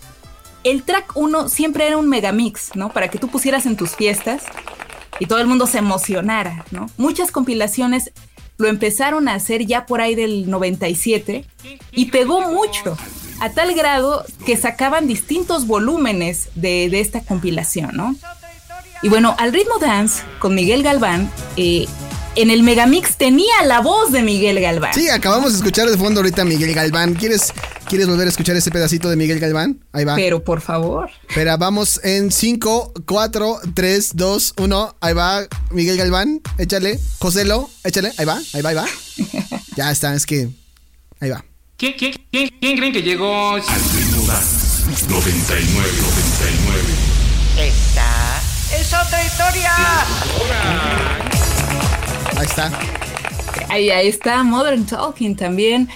[0.62, 2.92] El track 1 siempre era un megamix, ¿no?
[2.92, 4.44] Para que tú pusieras en tus fiestas
[5.18, 6.87] y todo el mundo se emocionara, ¿no?
[6.96, 8.12] Muchas compilaciones
[8.56, 11.44] lo empezaron a hacer ya por ahí del 97
[11.92, 12.96] y pegó mucho,
[13.40, 18.16] a tal grado que sacaban distintos volúmenes de, de esta compilación, ¿no?
[19.03, 21.87] Y bueno, al ritmo dance con Miguel Galván, eh,
[22.37, 24.94] en el Megamix tenía la voz de Miguel Galván.
[24.94, 27.14] Sí, acabamos de escuchar de fondo ahorita a Miguel Galván.
[27.14, 27.53] ¿Quieres,
[27.88, 29.85] ¿Quieres volver a escuchar ese pedacito de Miguel Galván?
[29.92, 30.16] Ahí va.
[30.16, 31.11] Pero por favor.
[31.29, 34.97] Espera, vamos en 5, 4, 3, 2, 1.
[35.01, 36.40] Ahí va Miguel Galván.
[36.59, 36.99] Échale.
[37.20, 38.12] Joselo, échale.
[38.18, 38.87] Ahí va, ahí va, ahí va.
[39.77, 40.49] ya está, es que.
[41.20, 41.44] Ahí va.
[41.76, 43.54] ¿Quién, quién, quién, quién creen que llegó?
[43.54, 46.80] Al ritmo dance 99, 99.
[47.58, 48.40] Esta
[48.78, 49.72] es otra historia.
[52.37, 52.70] Ahí está.
[53.68, 55.88] Ahí, ahí está, Modern Talking también.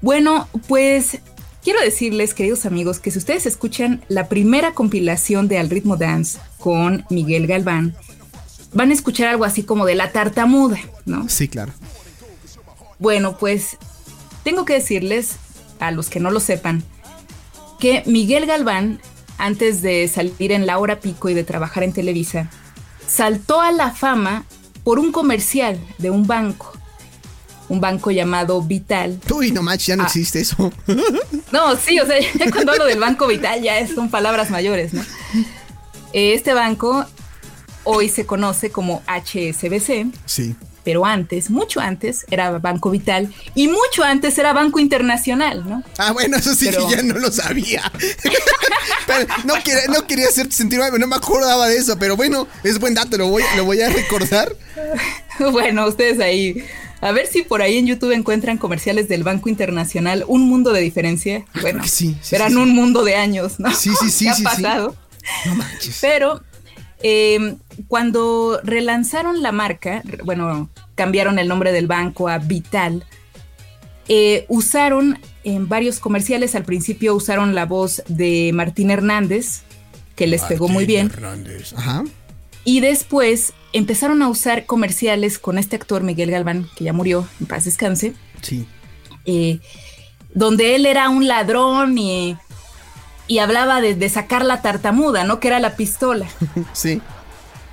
[0.00, 1.18] Bueno, pues
[1.62, 6.38] quiero decirles, queridos amigos, que si ustedes escuchan la primera compilación de Al Ritmo Dance
[6.58, 7.94] con Miguel Galván,
[8.72, 11.28] van a escuchar algo así como de la tartamuda, ¿no?
[11.28, 11.74] Sí, claro.
[12.98, 13.76] Bueno, pues
[14.46, 15.32] tengo que decirles,
[15.80, 16.84] a los que no lo sepan,
[17.80, 19.00] que Miguel Galván,
[19.38, 22.48] antes de salir en la hora pico y de trabajar en Televisa,
[23.08, 24.44] saltó a la fama
[24.84, 26.72] por un comercial de un banco.
[27.68, 29.18] Un banco llamado Vital.
[29.34, 30.06] Uy, no manches, ya no Ah.
[30.06, 30.72] existe eso.
[31.50, 35.02] No, sí, o sea, ya cuando hablo del Banco Vital ya son palabras mayores, ¿no?
[36.12, 37.04] Eh, Este banco
[37.84, 40.54] hoy se conoce como HSBC, sí.
[40.86, 45.82] Pero antes, mucho antes, era Banco Vital y mucho antes era Banco Internacional, ¿no?
[45.98, 47.90] Ah, bueno, eso sí Pero- que ya no lo sabía.
[49.08, 52.46] Pero no, quería, no quería hacerte sentir mal, no me acordaba de eso, pero bueno,
[52.62, 54.54] es buen dato, lo voy, lo voy a recordar.
[55.52, 56.64] Bueno, ustedes ahí,
[57.02, 60.80] a ver si por ahí en YouTube encuentran comerciales del Banco Internacional, Un Mundo de
[60.80, 61.44] Diferencia.
[61.60, 63.70] Bueno, que sí, sí, eran sí, un mundo de años, ¿no?
[63.74, 64.96] Sí, sí, sí, ¿Qué ha pasado?
[65.44, 65.98] No manches.
[66.00, 66.40] Pero
[67.02, 67.56] eh,
[67.88, 73.04] cuando relanzaron la marca, bueno, cambiaron el nombre del banco a Vital,
[74.08, 79.62] eh, usaron en varios comerciales, al principio usaron la voz de Martín Hernández,
[80.14, 81.10] que les pegó muy bien,
[81.76, 82.04] Ajá.
[82.64, 87.46] y después empezaron a usar comerciales con este actor Miguel Galván, que ya murió, en
[87.46, 88.66] paz descanse, Sí.
[89.26, 89.58] eh,
[90.32, 92.36] donde él era un ladrón y,
[93.26, 95.40] y hablaba de, de sacar la tartamuda, ¿no?
[95.40, 96.26] Que era la pistola.
[96.72, 97.00] Sí.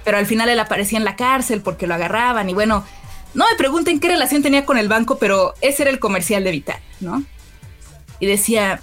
[0.04, 2.84] pero al final él aparecía en la cárcel porque lo agarraban y bueno,
[3.34, 6.52] no me pregunten qué relación tenía con el banco, pero ese era el comercial de
[6.52, 7.24] Vital, ¿no?
[8.20, 8.82] Y decía,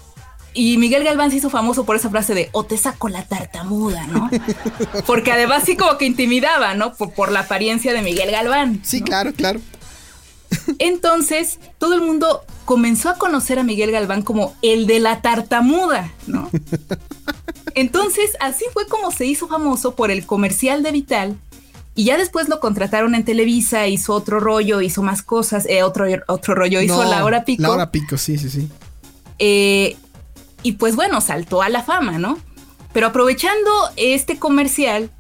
[0.55, 4.07] y Miguel Galván se hizo famoso por esa frase de, o te saco la tartamuda,
[4.09, 4.29] ¿no?
[5.07, 6.95] Porque además sí como que intimidaba, ¿no?
[6.95, 8.81] Por, por la apariencia de Miguel Galván.
[8.83, 9.07] Sí, ¿no?
[9.07, 9.61] claro, claro.
[10.79, 16.13] Entonces, todo el mundo comenzó a conocer a Miguel Galván como el de la tartamuda,
[16.27, 16.51] ¿no?
[17.75, 21.37] Entonces, así fue como se hizo famoso por el comercial de Vital.
[21.95, 26.07] Y ya después lo contrataron en Televisa, hizo otro rollo, hizo más cosas, eh, otro,
[26.29, 27.63] otro rollo, hizo No, La Hora Pico.
[27.63, 28.69] La hora pico, sí, sí, sí.
[29.39, 29.97] Eh,
[30.63, 32.39] y pues bueno, saltó a la fama, ¿no?
[32.93, 35.11] Pero aprovechando este comercial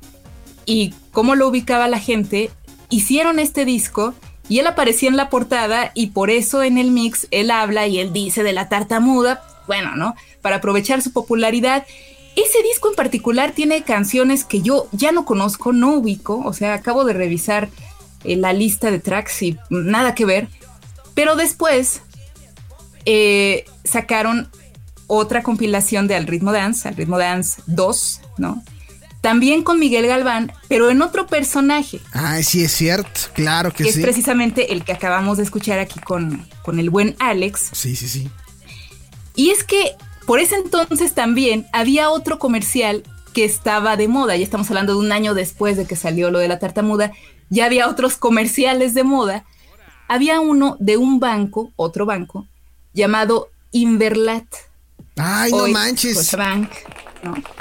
[0.66, 2.50] y cómo lo ubicaba la gente,
[2.88, 4.14] hicieron este disco
[4.50, 8.00] y él aparecía en la portada y por eso en el mix él habla y
[8.00, 10.16] él dice de la tartamuda, bueno, ¿no?
[10.42, 11.86] Para aprovechar su popularidad.
[12.34, 16.74] Ese disco en particular tiene canciones que yo ya no conozco, no ubico, o sea,
[16.74, 17.68] acabo de revisar
[18.24, 20.48] eh, la lista de tracks y nada que ver,
[21.14, 22.02] pero después
[23.04, 24.50] eh, sacaron
[25.06, 28.64] otra compilación de Al Ritmo Dance, Al Ritmo Dance 2, ¿no?
[29.20, 33.20] También con Miguel Galván, pero en otro personaje, Ah, sí, es cierto.
[33.34, 33.98] Claro que que sí.
[33.98, 37.68] es precisamente el que acabamos de escuchar aquí con, con el buen Alex.
[37.72, 38.30] Sí, sí, sí.
[39.34, 39.94] Y es que
[40.26, 43.02] por ese entonces también había otro comercial
[43.34, 46.38] que estaba de moda, ya estamos hablando de un año después de que salió lo
[46.38, 47.12] de la tartamuda,
[47.50, 49.44] ya había otros comerciales de moda.
[50.08, 52.48] Había uno de un banco, otro banco,
[52.94, 54.46] llamado Inverlat.
[55.16, 56.32] Ay, no manches.
[56.36, 56.68] ¿no?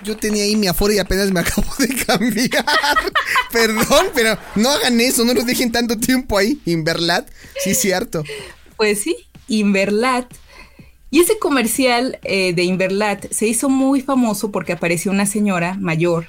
[0.04, 2.66] Yo tenía ahí mi aforo y apenas me acabo de cambiar.
[3.52, 6.60] Perdón, pero no hagan eso, no nos dejen tanto tiempo ahí.
[6.66, 7.28] Inverlat,
[7.64, 8.24] sí, cierto.
[8.78, 9.16] Pues sí,
[9.48, 10.26] Inverlat.
[11.12, 16.28] Y ese comercial eh, de Inverlat se hizo muy famoso porque apareció una señora mayor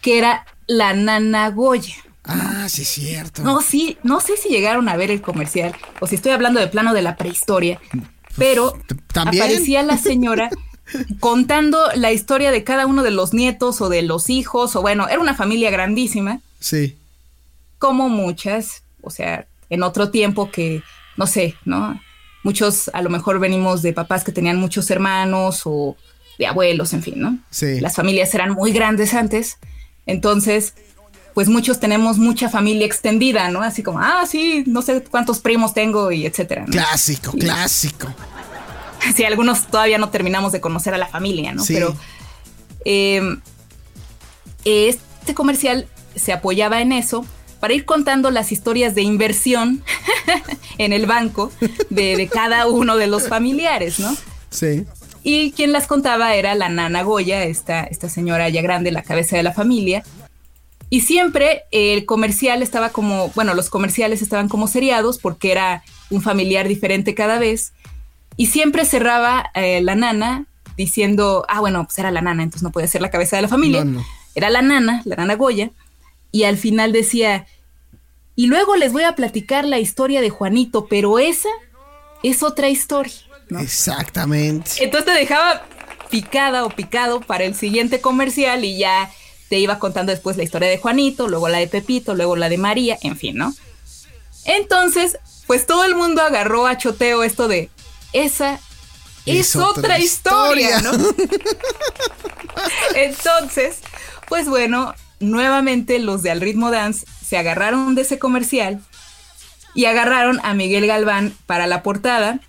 [0.00, 1.94] que era la Nana Goya.
[2.24, 3.42] Ah, sí, es cierto.
[3.42, 6.68] No, sí, no sé si llegaron a ver el comercial o si estoy hablando de
[6.68, 7.80] plano de la prehistoria,
[8.38, 9.42] pero t- ¿también?
[9.42, 10.48] aparecía la señora
[11.20, 15.08] contando la historia de cada uno de los nietos o de los hijos, o bueno,
[15.08, 16.96] era una familia grandísima, Sí.
[17.78, 20.82] como muchas, o sea, en otro tiempo que,
[21.16, 22.00] no sé, ¿no?
[22.44, 25.96] Muchos a lo mejor venimos de papás que tenían muchos hermanos o
[26.38, 27.38] de abuelos, en fin, ¿no?
[27.50, 27.80] Sí.
[27.80, 29.58] Las familias eran muy grandes antes,
[30.06, 30.74] entonces,
[31.34, 33.62] pues muchos tenemos mucha familia extendida, ¿no?
[33.62, 36.62] Así como, ah, sí, no sé cuántos primos tengo y etcétera.
[36.66, 36.72] ¿no?
[36.72, 38.08] Clásico, clásico.
[39.16, 41.64] Sí, algunos todavía no terminamos de conocer a la familia, ¿no?
[41.64, 41.74] Sí.
[41.74, 41.96] Pero
[42.84, 43.36] eh,
[44.64, 47.26] este comercial se apoyaba en eso
[47.60, 49.82] para ir contando las historias de inversión
[50.78, 51.52] en el banco
[51.90, 54.16] de, de cada uno de los familiares, ¿no?
[54.50, 54.84] Sí.
[55.24, 59.36] Y quien las contaba era la nana Goya, esta, esta señora ya grande, la cabeza
[59.36, 60.02] de la familia.
[60.90, 66.20] Y siempre el comercial estaba como, bueno, los comerciales estaban como seriados porque era un
[66.20, 67.72] familiar diferente cada vez.
[68.36, 72.70] Y siempre cerraba eh, la nana diciendo, ah, bueno, pues era la nana, entonces no
[72.70, 73.84] podía ser la cabeza de la familia.
[73.84, 74.06] No, no.
[74.34, 75.70] Era la nana, la nana Goya.
[76.30, 77.46] Y al final decía,
[78.34, 81.50] y luego les voy a platicar la historia de Juanito, pero esa
[82.22, 83.12] es otra historia.
[83.50, 83.60] ¿no?
[83.60, 84.70] Exactamente.
[84.80, 85.62] Entonces te dejaba
[86.10, 89.10] picada o picado para el siguiente comercial y ya
[89.48, 92.56] te iba contando después la historia de Juanito, luego la de Pepito, luego la de
[92.56, 93.54] María, en fin, ¿no?
[94.44, 97.68] Entonces, pues todo el mundo agarró a choteo esto de
[98.12, 98.60] esa
[99.26, 100.92] es, otra, historia, ¿no?
[102.94, 103.78] Entonces,
[104.28, 108.80] pues bueno, nuevamente los de Al Ritmo Dance se agarraron de ese comercial
[109.74, 112.40] y agarraron a Miguel Galván para la portada,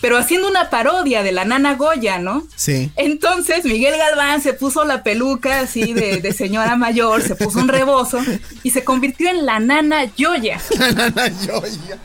[0.00, 2.46] pero haciendo una parodia de la nana Goya, ¿no?
[2.54, 2.90] Sí.
[2.96, 7.68] Entonces Miguel Galván se puso la peluca así de, de señora mayor, se puso un
[7.68, 8.20] rebozo
[8.62, 10.60] y se convirtió en la nana Yoya.
[10.78, 11.98] La nana Yoya.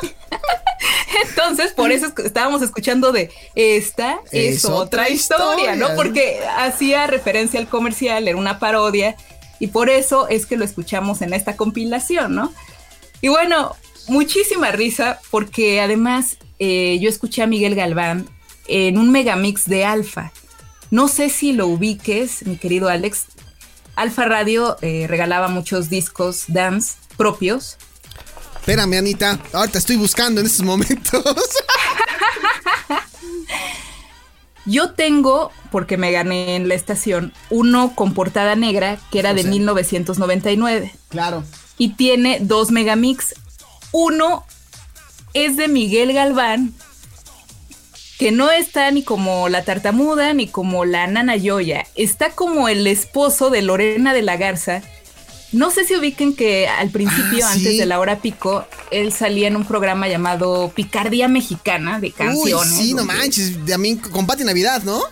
[1.28, 5.88] Entonces, por eso estábamos escuchando de esta es, Es otra otra historia, ¿no?
[5.96, 9.16] Porque hacía referencia al comercial, era una parodia,
[9.58, 12.52] y por eso es que lo escuchamos en esta compilación, ¿no?
[13.20, 13.76] Y bueno,
[14.08, 18.28] muchísima risa, porque además eh, yo escuché a Miguel Galván
[18.66, 20.32] en un megamix de Alfa.
[20.90, 23.26] No sé si lo ubiques, mi querido Alex.
[23.96, 27.76] Alfa Radio eh, regalaba muchos discos dance propios.
[28.60, 29.38] Espérame, Anita.
[29.52, 31.24] Ahorita estoy buscando en estos momentos.
[34.66, 39.42] Yo tengo, porque me gané en la estación, uno con portada negra que era de
[39.42, 39.50] sea.
[39.50, 41.42] 1999 claro.
[41.78, 43.34] y tiene dos megamix.
[43.90, 44.44] Uno
[45.32, 46.74] es de Miguel Galván,
[48.18, 52.86] que no está ni como la tartamuda ni como la nana Yoya, está como el
[52.86, 54.82] esposo de Lorena de la Garza.
[55.52, 57.76] No sé si ubiquen que al principio, Ah, antes sí.
[57.78, 62.72] de la hora pico, él salía en un programa llamado Picardía Mexicana de Uy, canciones.
[62.76, 63.64] sí, no manches.
[63.66, 65.02] De a mí con Pati Navidad, ¿no?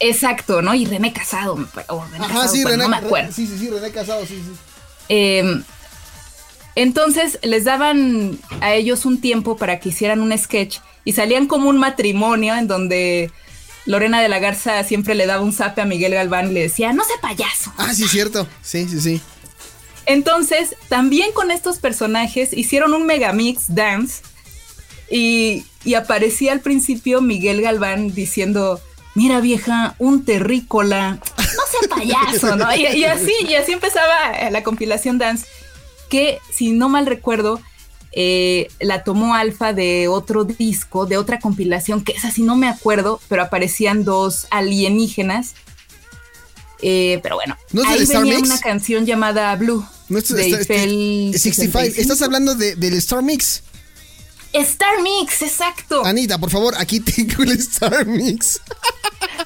[0.00, 0.74] Exacto, ¿no?
[0.74, 1.54] Y René Casado,
[1.88, 2.82] o René Ajá, Casado, sí, René.
[2.82, 3.32] no me acuerdo.
[3.32, 4.52] Sí, sí, sí, René Casado, sí, sí.
[5.08, 5.62] Eh,
[6.74, 11.68] entonces les daban a ellos un tiempo para que hicieran un sketch y salían como
[11.70, 13.30] un matrimonio en donde
[13.86, 16.92] Lorena de la Garza siempre le daba un zape a Miguel Galván y le decía,
[16.92, 17.72] no sé payaso.
[17.78, 18.46] Ah, sí, cierto.
[18.62, 19.20] Sí, sí, sí.
[20.06, 24.22] Entonces, también con estos personajes hicieron un megamix dance
[25.10, 25.64] y,
[25.96, 28.80] aparecía al principio Miguel Galván diciendo,
[29.14, 32.74] mira vieja, un terrícola, no sea payaso, ¿no?
[32.74, 35.46] Y, y así, y así empezaba eh, la compilación dance,
[36.08, 37.60] que si no mal recuerdo,
[38.18, 42.66] eh, la tomó Alfa de otro disco, de otra compilación, que esa sí no me
[42.66, 45.54] acuerdo, pero aparecían dos alienígenas.
[46.82, 48.48] Eh, pero bueno, ¿No es ahí Star venía Mix?
[48.48, 49.84] una canción llamada Blue.
[50.08, 51.78] No, esto- de está- este- Eiffel 65.
[51.78, 52.00] 65.
[52.02, 53.62] Estás hablando de- del Star Mix.
[54.52, 56.04] Star Mix, exacto.
[56.04, 58.60] Anita, por favor, aquí tengo el Star Mix.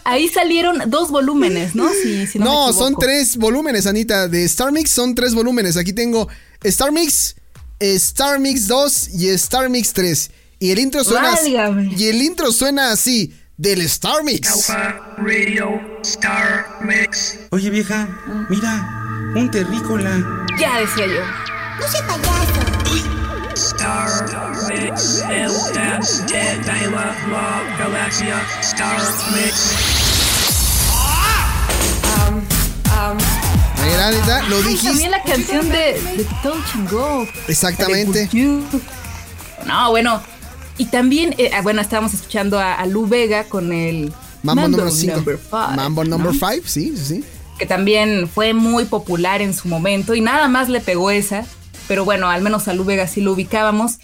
[0.04, 1.88] Ahí salieron dos volúmenes, ¿no?
[1.92, 4.28] Si, si no, son tres volúmenes, Anita.
[4.28, 5.76] De Star Mix son tres volúmenes.
[5.76, 6.28] Aquí tengo
[6.62, 7.34] Star Mix,
[7.80, 10.30] Star Mix 2 y Star Mix 3.
[10.58, 11.54] Y el intro suena así,
[11.96, 14.48] y el intro suena así del Star Mix.
[14.70, 17.38] Alpha Radio Star Mix.
[17.50, 18.08] Oye vieja,
[18.48, 20.46] mira, un terrícola.
[20.58, 21.20] Ya decía yo.
[23.54, 24.08] Star
[24.70, 25.22] Mix.
[25.28, 28.40] El Dance de la la Galaxia.
[28.62, 28.98] Star
[29.34, 29.74] Mix.
[32.96, 33.12] A
[33.84, 34.88] ver, Anita, lo Ay, dijiste.
[34.88, 37.26] también la canción de, de Touch and Go.
[37.46, 38.26] Exactamente.
[39.66, 40.22] No, bueno.
[40.80, 44.90] Y también, eh, ah, bueno, estábamos escuchando a, a Lu Vega con el Mambo número
[44.90, 45.14] 5.
[45.14, 47.24] Number Five, Mambo number 5, sí, sí, sí.
[47.58, 51.44] que también fue muy popular en su momento y nada más le pegó esa,
[51.86, 53.98] pero bueno, al menos a Lu Vega sí lo ubicábamos.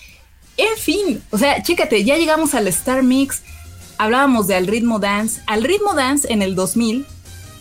[0.58, 3.40] En fin, o sea, chécate, ya llegamos al Star Mix,
[3.96, 5.40] hablábamos de Al Ritmo Dance.
[5.46, 7.06] Al Ritmo Dance en el 2000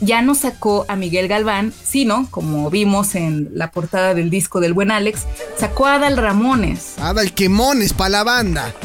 [0.01, 4.73] ya no sacó a Miguel Galván, sino, como vimos en la portada del disco del
[4.73, 5.21] buen Alex,
[5.57, 6.95] sacó a Adal Ramones.
[6.99, 8.75] Adal Quemones para la banda.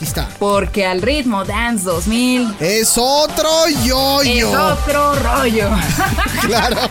[0.00, 0.30] Aquí está.
[0.38, 4.50] Porque al Ritmo Dance 2000 Es otro es yoyo.
[4.50, 5.68] otro rollo.
[6.40, 6.88] Claro.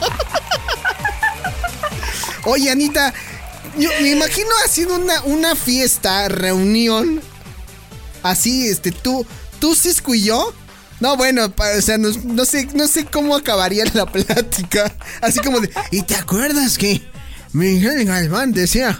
[2.43, 3.11] Oye, Anita,
[3.79, 7.19] yo me imagino haciendo una, una fiesta, reunión.
[8.21, 9.25] Así, este, tú,
[9.57, 10.53] tú, Cisco y yo.
[10.99, 14.95] No, bueno, o sea, no, no sé, no sé cómo acabaría la plática.
[15.19, 17.01] Así como de, ¿y te acuerdas que
[17.53, 18.99] Miguel Galván decía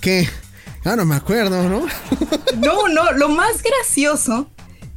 [0.00, 0.28] que,
[0.84, 1.82] ya no me acuerdo, ¿no?
[2.58, 4.48] No, no, lo más gracioso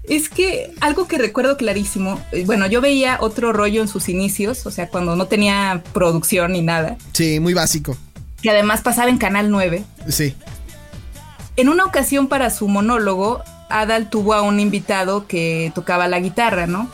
[0.04, 4.66] es que algo que recuerdo clarísimo, eh, bueno, yo veía otro rollo en sus inicios,
[4.66, 7.96] o sea, cuando no tenía producción ni nada, Sí, muy básico.
[8.42, 9.84] que además pasaba en Canal 9.
[10.08, 10.36] Sí.
[11.56, 16.66] En una ocasión para su monólogo, Adal tuvo a un invitado que tocaba la guitarra,
[16.66, 16.90] ¿no?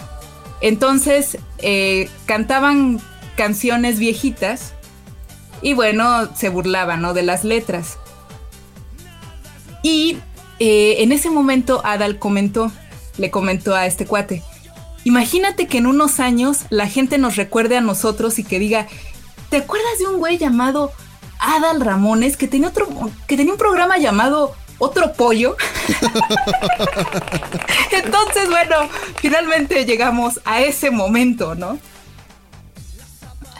[0.60, 3.00] Entonces, eh, cantaban
[3.38, 4.74] canciones viejitas
[5.62, 7.14] y bueno, se burlaban, ¿no?
[7.14, 7.98] De las letras.
[9.88, 10.18] Y
[10.60, 12.74] eh, en ese momento Adal comentó,
[13.18, 14.44] le comentó a este cuate,
[15.06, 18.86] imagínate que en unos años la gente nos recuerde a nosotros y que diga,
[19.50, 20.92] ¿te acuerdas de un güey llamado
[21.40, 22.90] Adal Ramones que tenía otro,
[23.28, 25.56] que tenía un programa llamado Otro Pollo?
[27.92, 28.90] Entonces, bueno,
[29.22, 31.80] finalmente llegamos a ese momento, ¿no?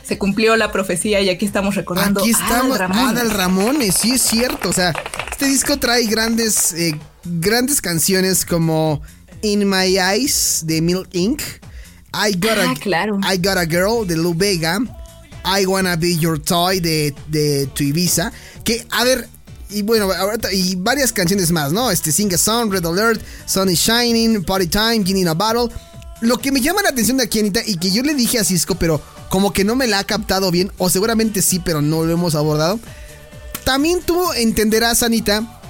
[0.08, 3.12] Se cumplió la profecía y aquí estamos recordando Aquí estamos, Adal Ramones.
[3.12, 4.70] Adal Ramones, sí es cierto.
[4.70, 4.94] O sea,
[5.32, 9.02] este disco trae grandes, eh, grandes canciones como
[9.42, 11.42] In My Eyes de Milk Inc.
[12.14, 13.20] I Got a, Ah, claro.
[13.22, 14.80] I Got a Girl de Lou Vega.
[15.44, 18.32] I Wanna Be Your Toy de, de Tu Ibiza.
[18.64, 19.28] Que, a ver,
[19.70, 21.92] y bueno, ahorita, y varias canciones más, ¿no?
[21.92, 25.68] Este Sing a Song, Red Alert, Sun is Shining, Party Time, in a Battle.
[26.22, 28.44] Lo que me llama la atención de aquí, Anita, y que yo le dije a
[28.44, 32.04] Cisco, pero como que no me la ha captado bien, o seguramente sí, pero no
[32.04, 32.80] lo hemos abordado.
[33.64, 35.62] También tú entenderás, Anita,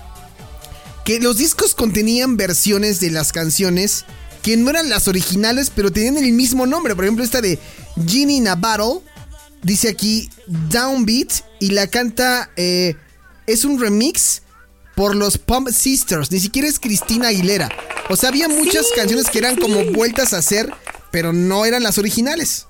[1.04, 4.06] que los discos contenían versiones de las canciones
[4.44, 6.96] que no eran las originales, pero tenían el mismo nombre.
[6.96, 7.60] Por ejemplo, esta de
[8.08, 9.02] Ginny in a Battle,
[9.64, 12.96] dice aquí Downbeat, y la canta, eh,
[13.48, 14.44] es un remix
[14.96, 17.70] por los Pump Sisters, ni siquiera es Cristina Aguilera.
[18.10, 19.62] O sea, había muchas Sí, canciones que eran sí.
[19.62, 20.72] como vueltas a hacer,
[21.12, 22.68] pero no eran las originales.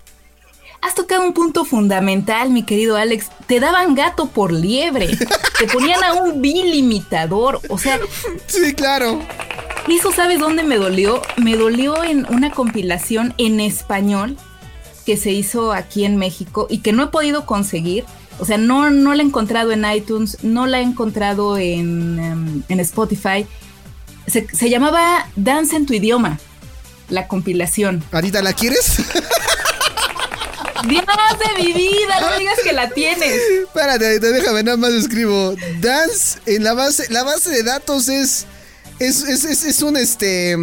[0.82, 3.28] Has tocado un punto fundamental, mi querido Alex.
[3.48, 5.18] Te daban gato por liebre.
[5.60, 7.60] Te ponían a un vil imitador.
[7.70, 8.00] O sea,
[8.48, 9.20] Sí, claro.
[9.90, 11.22] ¿eso sabes dónde me dolió?
[11.38, 14.38] Me dolió en una compilación en español
[15.06, 18.04] que se hizo aquí en México y que no he podido conseguir.
[18.40, 22.64] O sea, no, no la he encontrado en iTunes, no la he encontrado en, em,
[22.70, 23.48] en Spotify.
[24.28, 26.38] Se, se llamaba Dance en tu idioma,
[27.10, 28.04] la compilación.
[28.12, 28.98] Anita, ¿la quieres?
[30.88, 33.40] Dios de mi vida, no digas que la tienes.
[33.66, 35.56] Espérate, te déjame, nada más escribo.
[35.82, 38.46] Dance en la base, la base de datos es,
[39.00, 40.56] es, es, es, es un este,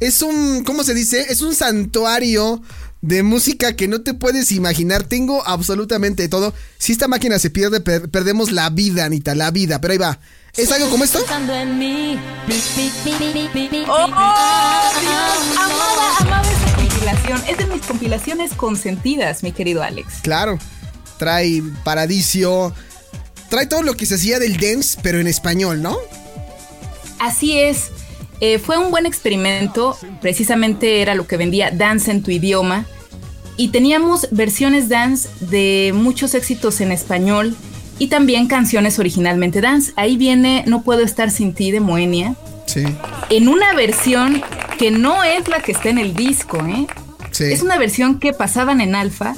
[0.00, 1.26] es un, ¿cómo se dice?
[1.28, 2.62] Es un santuario
[3.02, 5.02] de música que no te puedes imaginar.
[5.04, 6.54] Tengo absolutamente todo.
[6.78, 9.80] Si esta máquina se pierde, per- perdemos la vida, Anita, la vida.
[9.80, 10.18] Pero ahí va.
[10.54, 11.18] ¿Es algo como esto?
[13.88, 14.06] ¡Oh,
[15.00, 16.31] Dios!
[17.82, 20.20] Compilaciones consentidas, mi querido Alex.
[20.22, 20.58] Claro.
[21.18, 22.74] Trae Paradiso.
[23.48, 25.96] Trae todo lo que se hacía del dance, pero en español, ¿no?
[27.18, 27.90] Así es.
[28.40, 29.96] Eh, fue un buen experimento.
[30.20, 32.86] Precisamente era lo que vendía Dance en tu idioma.
[33.56, 37.54] Y teníamos versiones dance de muchos éxitos en español
[37.98, 39.92] y también canciones originalmente dance.
[39.94, 42.34] Ahí viene No puedo estar sin ti de Moenia.
[42.66, 42.84] Sí.
[43.30, 44.42] En una versión
[44.78, 46.86] que no es la que está en el disco, ¿eh?
[47.32, 47.44] Sí.
[47.44, 49.34] Es una versión que pasaban en Alfa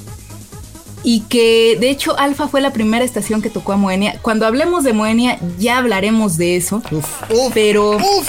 [1.03, 4.18] y que de hecho Alfa fue la primera estación que tocó a Moenia.
[4.22, 6.82] Cuando hablemos de Moenia ya hablaremos de eso.
[6.90, 8.28] Uf, uf, Pero, uf.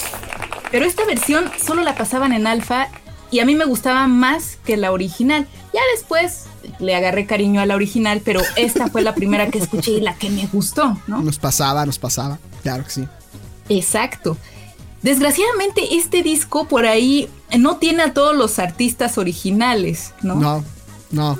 [0.71, 2.87] pero esta versión solo la pasaban en Alfa
[3.31, 5.47] y a mí me gustaba más que la original.
[5.73, 6.43] Ya después
[6.79, 10.15] le agarré cariño a la original, pero esta fue la primera que escuché y la
[10.15, 11.21] que me gustó, ¿no?
[11.21, 12.39] Nos pasaba, nos pasaba.
[12.63, 13.07] Claro que sí.
[13.69, 14.37] Exacto.
[15.01, 20.35] Desgraciadamente este disco por ahí no tiene a todos los artistas originales, ¿no?
[20.35, 20.63] No,
[21.11, 21.37] no.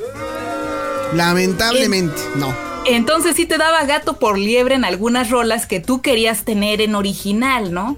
[1.14, 2.54] Lamentablemente, no.
[2.86, 6.96] Entonces sí te daba gato por liebre en algunas rolas que tú querías tener en
[6.96, 7.98] original, ¿no?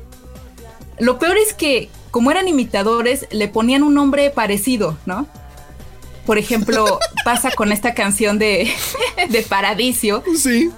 [1.00, 5.28] Lo peor es que, como eran imitadores, le ponían un nombre parecido, ¿no?
[6.26, 8.72] Por ejemplo, pasa con esta canción de,
[9.30, 10.72] de Paradiso, Sí.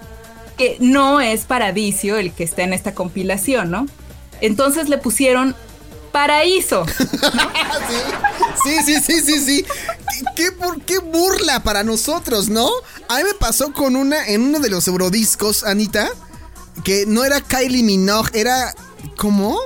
[0.58, 3.86] que no es Paradiso el que está en esta compilación, ¿no?
[4.42, 5.56] Entonces le pusieron
[6.12, 6.86] Paraíso.
[8.64, 9.66] Sí, sí, sí, sí, sí.
[10.36, 12.70] ¿Qué, bur- qué burla para nosotros, ¿no?
[13.08, 16.10] A mí me pasó con una, en uno de los eurodiscos, Anita,
[16.84, 18.74] que no era Kylie Minogue, era.
[19.16, 19.58] ¿Cómo?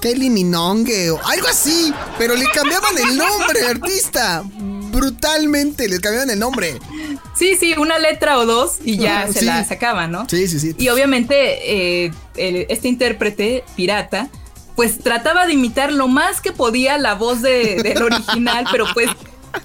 [0.00, 4.42] Kylie Minogue o algo así, pero le cambiaban el nombre, artista.
[4.58, 6.78] Brutalmente le cambiaban el nombre.
[7.38, 9.44] Sí, sí, una letra o dos y ya se sí.
[9.46, 10.28] la sacaban, ¿no?
[10.28, 10.74] Sí, sí, sí.
[10.76, 14.28] Y obviamente eh, el- este intérprete, pirata,
[14.76, 19.08] pues trataba de imitar lo más que podía la voz de- del original, pero pues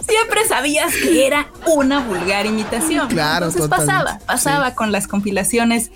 [0.08, 3.08] siempre sabías que era una vulgar imitación.
[3.08, 3.94] Claro, Entonces totalmente.
[3.94, 5.92] pasaba, pasaba con las compilaciones.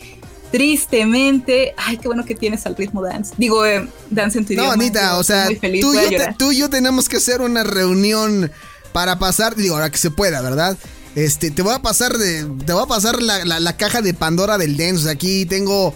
[0.51, 3.33] Tristemente, ay, qué bueno que tienes al ritmo dance.
[3.37, 4.73] Digo, eh, dance en tu No, idioma.
[4.73, 7.63] Anita, o sea, feliz, tú, y yo te- tú y yo tenemos que hacer una
[7.63, 8.51] reunión
[8.93, 10.77] para pasar, digo, ahora que se pueda, ¿verdad?
[11.15, 14.13] Este, te voy a pasar de, te voy a pasar la, la- la caja de
[14.13, 14.95] Pandora del dance.
[14.95, 15.93] O sea, aquí tengo,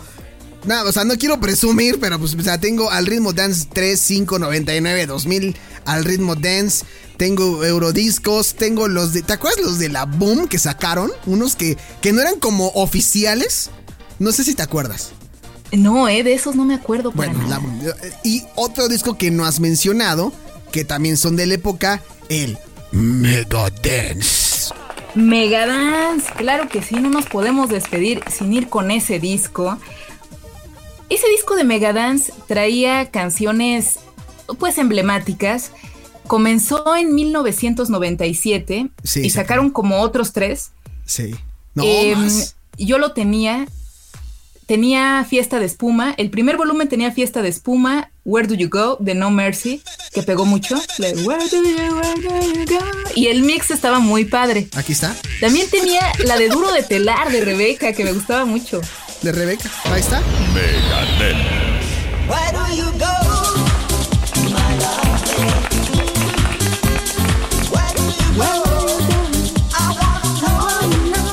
[0.67, 3.99] nada, o sea, no quiero presumir, pero pues, o sea, tengo al ritmo dance 3,
[3.99, 5.55] 5, 99, 2000,
[5.85, 6.85] al ritmo dance.
[7.17, 11.11] Tengo eurodiscos, tengo los de, ¿te acuerdas los de la Boom que sacaron?
[11.25, 13.69] Unos que, que no eran como oficiales.
[14.19, 15.11] No sé si te acuerdas.
[15.71, 17.11] No, eh, de esos no me acuerdo.
[17.11, 17.61] para Bueno, nada.
[17.83, 20.33] la- y otro disco que no has mencionado,
[20.71, 22.57] que también son de la época, el
[22.91, 24.73] Megadance.
[25.15, 29.77] Megadance, claro que sí, no nos podemos despedir sin ir con ese disco.
[31.09, 33.99] Ese disco de Megadance traía canciones
[34.59, 35.71] pues emblemáticas.
[36.27, 39.29] Comenzó en 1997 Sí, y sí.
[39.29, 40.71] sacaron como otros tres.
[41.05, 41.35] Sí.
[41.75, 42.55] No Em, más.
[42.77, 43.67] yo lo tenía.
[44.65, 46.15] Tenía Fiesta de Espuma.
[46.17, 48.09] El primer volumen tenía Fiesta de Espuma.
[48.23, 48.97] Where Do You Go?
[48.99, 50.75] de No Mercy, que pegó mucho.
[50.97, 52.83] La de, Where do you, where do you go?
[53.13, 54.67] Y el mix estaba muy padre.
[54.75, 58.81] Aquí está, También tenía la de Duro de Telar de Rebeca, que me gustaba mucho.
[59.21, 59.69] De Rebeca.
[59.85, 60.21] Ahí está.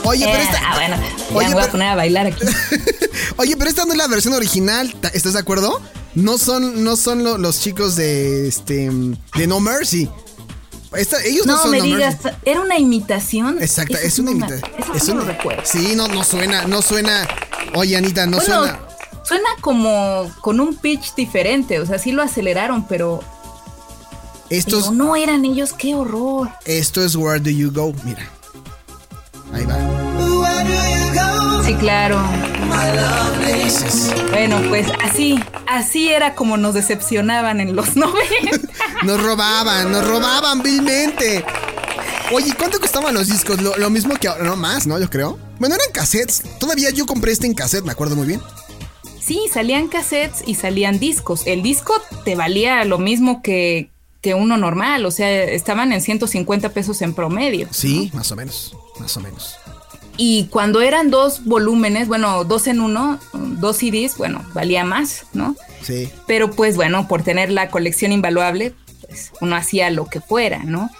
[0.04, 0.96] Oye, pero Eh, esta, ah, bueno,
[1.30, 2.44] ya Oye, me voy a poner a bailar aquí.
[3.36, 4.94] oye, pero esta no es la versión original.
[5.00, 5.80] ¿ta- ¿Estás de acuerdo?
[6.14, 8.90] No son, no son lo- los chicos de este
[9.36, 10.10] de No Mercy.
[10.94, 12.38] Esta- ellos no, No, son me No digas, Mercy.
[12.44, 13.62] era una imitación.
[13.62, 14.70] Exacto, es una imitación.
[14.94, 15.62] Eso Es no recuerdo.
[15.64, 17.26] Sí, no, no suena, no suena.
[17.74, 18.80] Oye, Anita, no bueno, suena.
[19.24, 23.20] suena como con un pitch diferente, o sea, sí lo aceleraron, pero,
[24.50, 26.50] Esto es, pero no eran ellos, qué horror.
[26.66, 27.92] esto es Where Do You Go.
[28.04, 28.28] Mira.
[29.52, 31.62] Ahí va.
[31.64, 32.20] Sí, claro.
[34.30, 38.68] Bueno, pues así, así era como nos decepcionaban en los 90.
[39.04, 41.44] Nos robaban, nos robaban vilmente.
[42.30, 43.60] Oye, ¿cuánto costaban los discos?
[43.60, 44.98] Lo, lo mismo que ahora, no más, ¿no?
[44.98, 45.38] Yo creo.
[45.58, 46.42] Bueno, eran cassettes.
[46.58, 48.40] Todavía yo compré este en cassette, me acuerdo muy bien.
[49.20, 51.46] Sí, salían cassettes y salían discos.
[51.46, 51.94] El disco
[52.24, 57.14] te valía lo mismo que, que uno normal, o sea, estaban en 150 pesos en
[57.14, 57.68] promedio.
[57.70, 58.74] Sí, más o menos.
[58.98, 59.56] Más o menos.
[60.16, 65.56] Y cuando eran dos volúmenes, bueno, dos en uno, dos CDs, bueno, valía más, ¿no?
[65.82, 66.10] Sí.
[66.26, 68.74] Pero pues bueno, por tener la colección invaluable,
[69.06, 70.90] pues uno hacía lo que fuera, ¿no?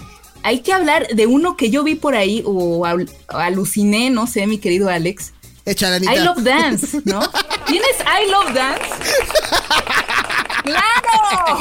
[0.45, 4.47] Hay que hablar de uno que yo vi por ahí o al- aluciné, no sé,
[4.47, 5.32] mi querido Alex.
[5.64, 6.05] Échale.
[6.05, 7.20] I Love Dance, ¿no?
[7.66, 8.82] ¿Tienes I Love Dance?
[10.64, 11.61] ¡Claro!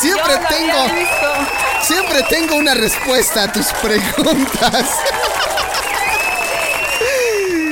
[0.00, 0.78] Siempre tengo,
[1.82, 4.86] siempre tengo una respuesta a tus preguntas.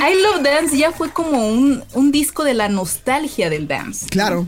[0.09, 4.07] I Love Dance ya fue como un, un disco de la nostalgia del dance.
[4.09, 4.47] Claro.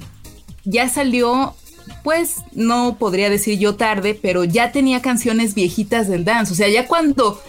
[0.64, 1.56] Ya salió,
[2.03, 6.51] pues no podría decir yo tarde, pero ya tenía canciones viejitas del dance.
[6.53, 7.41] O sea, ya cuando,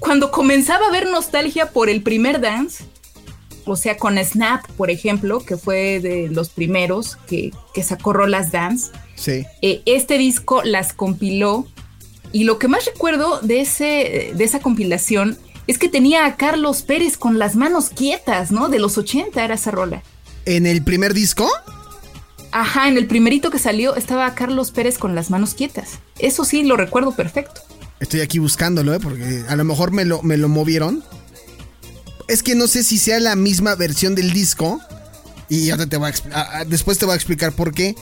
[0.00, 2.84] cuando comenzaba a haber nostalgia por el primer dance,
[3.66, 8.50] o sea, con Snap, por ejemplo, que fue de los primeros que, que sacó Rolas
[8.52, 9.44] Dance, Sí.
[9.62, 11.66] eh, este disco las compiló.
[12.32, 16.82] Y lo que más recuerdo de, ese, de esa compilación es que tenía a Carlos
[16.82, 18.68] Pérez con las manos quietas, ¿no?
[18.68, 20.02] De los 80 era esa rola.
[20.44, 21.48] En el primer disco,
[22.54, 25.98] Ajá, en el primerito que salió estaba Carlos Pérez con las manos quietas.
[26.20, 27.60] Eso sí, lo recuerdo perfecto.
[27.98, 29.00] estoy aquí buscándolo, ¿eh?
[29.00, 31.02] Porque a lo mejor me lo, me lo movieron.
[32.28, 34.80] Es que no sé si sea la misma versión del disco.
[35.48, 37.96] Y ahora te voy a después te voy a explicar por qué.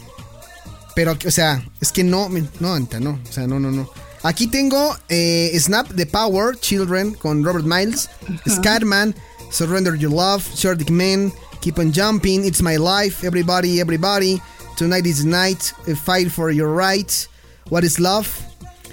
[0.95, 2.29] Pero, o sea, es que no,
[2.61, 3.19] no, Anita, no.
[3.27, 3.89] O sea, no, no, no.
[4.23, 8.11] Aquí tengo eh, Snap the Power, Children, con Robert Miles,
[8.47, 9.15] Scatman,
[9.51, 11.33] Surrender Your Love, Shardic Man,
[11.63, 14.41] Keep on Jumping, It's My Life, Everybody, Everybody,
[14.77, 15.73] Tonight is the Night,
[16.05, 17.29] Fight for Your Rights,
[17.71, 18.27] What is Love,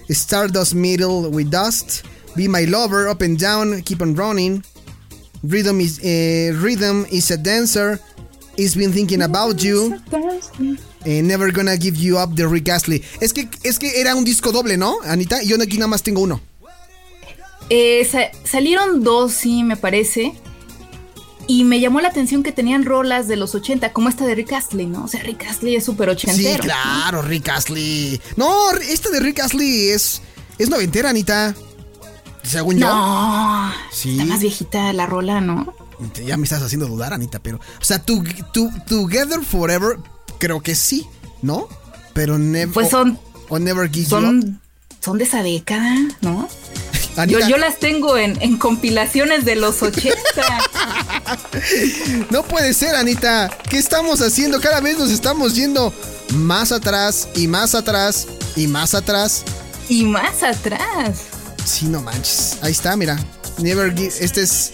[0.09, 2.03] Stardust Middle with Dust,
[2.35, 4.63] Be My Lover, Up and Down, Keep on Running,
[5.43, 7.99] Rhythm is, eh, Rhythm is a Dancer,
[8.57, 9.97] It's Been Thinking About You,
[11.05, 13.03] eh, Never Gonna Give You Up de Rick Astley.
[13.19, 15.41] Es que, es que era un disco doble, ¿no, Anita?
[15.41, 16.39] Yo aquí nada más tengo uno.
[17.71, 20.33] Eh, sa- salieron dos, sí, me parece.
[21.51, 24.53] Y me llamó la atención que tenían rolas de los 80, como esta de Rick
[24.53, 25.05] Astley, ¿no?
[25.05, 26.63] O sea, Rick Astley es súper Sí, ochentero.
[26.63, 28.21] claro, Rick Astley.
[28.35, 30.21] No, esta de Rick Astley es,
[30.59, 31.55] es noventera, Anita.
[32.43, 32.87] Según yo.
[32.87, 34.11] No, Sí.
[34.11, 35.73] está más viejita la rola, ¿no?
[36.23, 37.57] Ya me estás haciendo dudar, Anita, pero.
[37.57, 38.23] O sea, tu,
[38.53, 39.97] tu- Together Forever,
[40.37, 41.07] creo que sí,
[41.41, 41.67] ¿no?
[42.13, 42.73] Pero Never.
[42.75, 43.17] Pues son,
[43.49, 44.21] O, o Never Give You Up.
[44.21, 44.61] son,
[44.99, 46.47] son de esa década, ¿no?
[47.27, 50.15] Yo, yo las tengo en, en compilaciones de los 80.
[52.29, 53.49] No puede ser, Anita.
[53.69, 54.59] ¿Qué estamos haciendo?
[54.59, 55.93] Cada vez nos estamos yendo
[56.33, 59.43] más atrás y más atrás y más atrás.
[59.87, 61.19] y más atrás.
[61.65, 62.57] Sí, no manches.
[62.61, 63.17] Ahí está, mira.
[63.57, 64.71] Never give, este es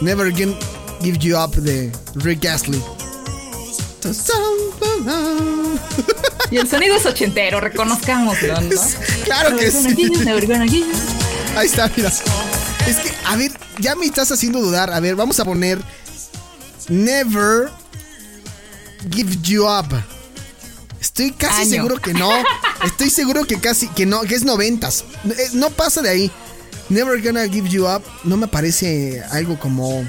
[0.00, 0.54] Never Give,
[1.02, 2.82] give You Up de Rick Astley.
[6.50, 8.70] Y el sonido es ochentero, reconozcámoslo, ¿no?
[9.24, 9.94] Claro que sí.
[11.54, 12.10] Ahí está, mira.
[12.88, 14.92] Es que, a ver, ya me estás haciendo dudar.
[14.92, 15.78] A ver, vamos a poner
[16.88, 17.68] Never
[19.10, 19.88] Give You Up.
[21.00, 21.70] Estoy casi Año.
[21.70, 22.30] seguro que no.
[22.84, 25.04] Estoy seguro que casi que no, que es noventas.
[25.26, 26.30] Eh, No pasa de ahí.
[26.88, 28.02] Never Gonna Give You Up.
[28.24, 30.04] No me parece algo como.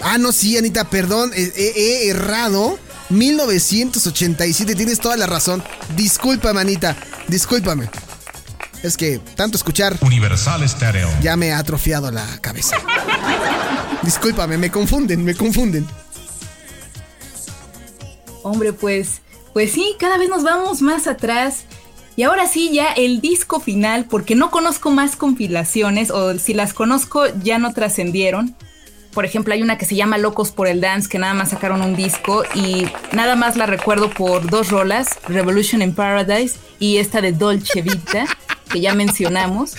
[0.00, 1.32] Ah, no, sí, Anita, perdón.
[1.34, 1.72] He, he-
[2.06, 2.78] he errado.
[3.10, 5.62] 1987, tienes toda la razón.
[5.96, 6.94] Discúlpame, Anita.
[7.28, 7.88] Discúlpame.
[8.82, 11.08] Es que tanto escuchar Universal Stereo.
[11.20, 12.76] ya me ha atrofiado la cabeza.
[14.02, 15.86] Discúlpame, me confunden, me confunden.
[18.42, 19.20] Hombre, pues,
[19.52, 21.64] pues sí, cada vez nos vamos más atrás.
[22.14, 26.72] Y ahora sí, ya el disco final, porque no conozco más compilaciones, o si las
[26.72, 28.56] conozco, ya no trascendieron.
[29.12, 31.82] Por ejemplo, hay una que se llama Locos por el Dance, que nada más sacaron
[31.82, 37.20] un disco y nada más la recuerdo por dos rolas, Revolution in Paradise y esta
[37.20, 38.26] de Dolce Vita,
[38.68, 39.76] que ya mencionamos.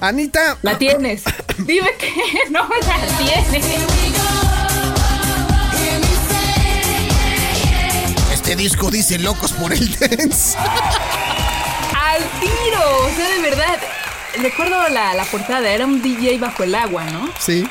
[0.00, 1.22] Anita, La tienes.
[1.58, 2.12] Dime que
[2.50, 3.64] no la tienes.
[8.46, 10.56] este disco dice locos por el dance.
[10.56, 13.78] Al tiro, o sea, de verdad.
[14.40, 17.28] Recuerdo la, la portada, era un DJ bajo el agua, ¿no?
[17.40, 17.66] Sí.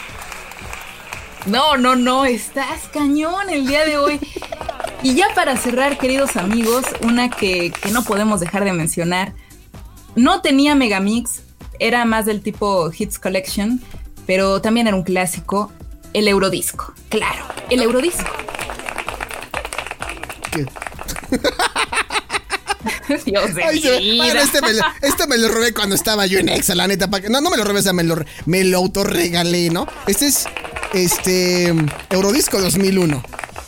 [1.46, 4.20] No, no, no, estás cañón el día de hoy.
[5.02, 9.32] Y ya para cerrar, queridos amigos, una que, que no podemos dejar de mencionar.
[10.16, 11.42] No tenía Megamix,
[11.80, 13.82] era más del tipo Hits Collection,
[14.26, 15.72] pero también era un clásico,
[16.14, 16.94] el Eurodisco.
[17.10, 18.24] Claro, el Eurodisco.
[20.52, 20.66] ¿Qué?
[23.26, 24.42] Dios de Ay, mi se- bueno, vida.
[24.42, 27.10] este, me lo, este me lo robé cuando estaba yo en Exa, la neta.
[27.10, 29.88] pa' que- no, no me lo robé, o sea, me lo, me lo autorregalé, ¿no?
[30.08, 30.46] Este es
[30.94, 31.74] este
[32.10, 33.24] Eurodisco 2001,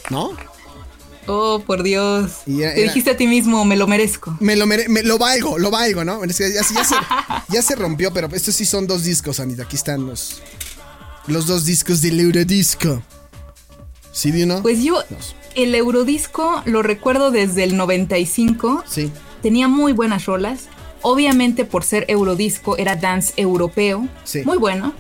[0.10, 0.32] ¿no?
[1.28, 2.32] Oh, por Dios.
[2.46, 4.36] Y era- Te dijiste a ti mismo, me lo merezco.
[4.40, 6.24] Me lo, mere- me lo valgo, lo valgo, ¿no?
[6.26, 6.74] Ya, ya se,
[7.50, 9.64] ya se rompió, pero estos sí son dos discos, Anita.
[9.64, 10.42] Aquí están los,
[11.28, 13.02] los dos discos del Eurodisco.
[14.12, 14.62] ¿Sí, de uno?
[14.62, 15.04] Pues yo,
[15.56, 18.84] el Eurodisco lo recuerdo desde el 95.
[18.88, 19.12] Sí.
[19.44, 20.62] Tenía muy buenas rolas.
[21.04, 24.08] Obviamente por ser Eurodisco era dance europeo.
[24.24, 24.42] Sí.
[24.46, 24.94] Muy bueno.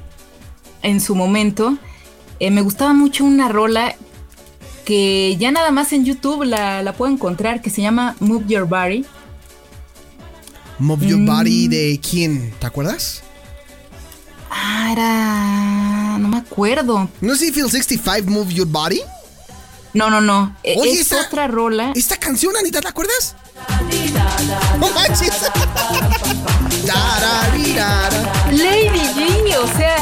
[0.84, 1.78] En su momento.
[2.39, 3.95] Eh, me gustaba mucho una rola
[4.88, 8.65] que ya nada más en YouTube la, la puedo encontrar que se llama Move Your
[8.65, 9.05] Body.
[10.79, 11.25] Move Your Mm.
[11.25, 13.21] Body de quién, ¿te acuerdas?
[14.49, 16.17] Ah, era...
[16.19, 17.09] No me acuerdo.
[17.19, 19.01] ¿No es Feel 65 Move Your Body?
[19.93, 20.55] No, no, no.
[20.63, 21.91] Eh, Oye, es esta- otra rola.
[21.93, 23.35] Esta canción, Anita, ¿te acuerdas?
[24.79, 25.49] No manches.
[28.51, 29.95] Lady G, o sea,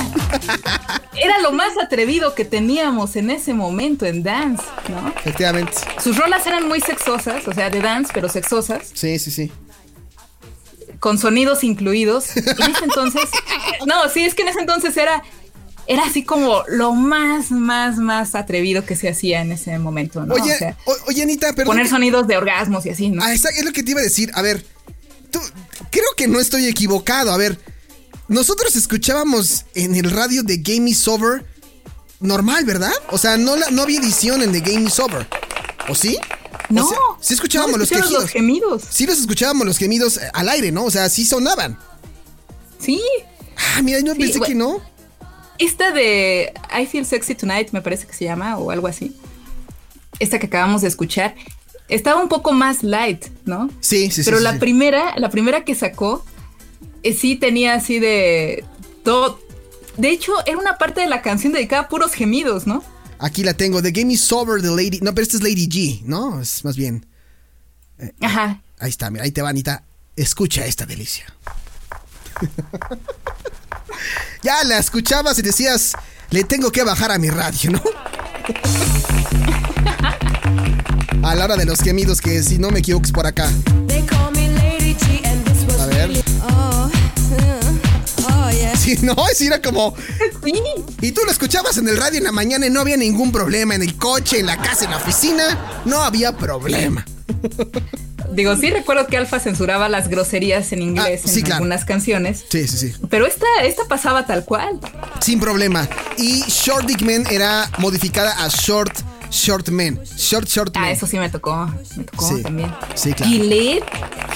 [1.15, 5.09] era lo más atrevido que teníamos en ese momento en dance, ¿no?
[5.17, 5.73] Efectivamente.
[6.03, 9.51] Sus rolas eran muy sexosas, o sea, de dance, pero sexosas, Sí, sí, sí.
[10.99, 12.35] con sonidos incluidos.
[12.37, 13.29] En ese entonces,
[13.85, 15.23] no, sí, es que en ese entonces era,
[15.87, 20.33] era así como lo más, más, más atrevido que se hacía en ese momento, ¿no?
[20.33, 21.73] Oye, o sea, o- oye, Anita, perdón.
[21.75, 23.23] poner sonidos de orgasmos y así, ¿no?
[23.23, 24.31] Ah, es lo que te iba a decir.
[24.33, 24.65] A ver,
[25.31, 25.39] tú,
[25.91, 27.31] creo que no estoy equivocado.
[27.31, 27.59] A ver,
[28.27, 31.45] nosotros escuchábamos en el radio de Game is Over
[32.19, 32.91] normal, ¿verdad?
[33.11, 35.27] O sea, no, la- no había edición en The Game is Over.
[35.87, 36.17] ¿O sí?
[36.71, 38.11] O no, sea, sí escuchábamos no, los quejidos.
[38.23, 38.83] los gemidos.
[38.89, 40.85] Sí los escuchábamos los gemidos eh, al aire, ¿no?
[40.85, 41.77] O sea, sí sonaban.
[42.79, 42.99] Sí,
[43.77, 44.49] Ah, mira, yo Sí, pensé bueno.
[44.49, 44.94] que no.
[45.57, 49.15] Esta de I Feel Sexy Tonight, me parece que se llama, o algo así.
[50.19, 51.35] Esta que acabamos de escuchar,
[51.87, 53.69] estaba un poco más light, ¿no?
[53.79, 54.25] Sí, sí, sí.
[54.25, 54.59] Pero sí, la sí.
[54.59, 56.25] primera, la primera que sacó,
[57.03, 58.65] eh, sí tenía así de
[59.03, 59.39] todo.
[59.97, 62.83] De hecho, era una parte de la canción dedicada a puros gemidos, ¿no?
[63.19, 63.81] Aquí la tengo.
[63.81, 64.99] The Game is Over de Lady.
[65.01, 66.41] No, pero esta es Lady G, ¿no?
[66.41, 67.05] Es más bien.
[68.19, 68.61] Ajá.
[68.79, 69.83] Ahí está, mira, ahí te va, Anita.
[70.15, 71.25] Escucha esta delicia.
[74.43, 75.93] ya la escuchabas y decías,
[76.29, 77.81] le tengo que bajar a mi radio, ¿no?
[81.23, 83.49] a la hora de los gemidos, que si no me equivoco es por acá.
[85.79, 86.11] A ver.
[88.77, 89.95] Sí, no, sí era como.
[90.43, 90.53] Sí.
[91.01, 93.73] Y tú lo escuchabas en el radio en la mañana y no había ningún problema.
[93.73, 97.03] En el coche, en la casa, en la oficina, no había problema.
[98.31, 101.55] Digo, sí recuerdo que Alfa censuraba las groserías en inglés Ah, sí, en claro.
[101.63, 102.43] algunas canciones.
[102.49, 102.93] Sí, sí, sí.
[103.09, 104.79] Pero esta, esta pasaba tal cual.
[105.21, 105.87] Sin problema.
[106.17, 108.91] Y Short Dick Man era modificada a Short
[109.31, 109.99] Short Man.
[110.17, 110.83] Short Short Man.
[110.85, 111.67] Ah, eso sí me tocó.
[111.97, 112.41] Me tocó Sí.
[112.43, 112.71] también.
[112.95, 113.31] Sí, claro.
[113.31, 113.83] Gillette.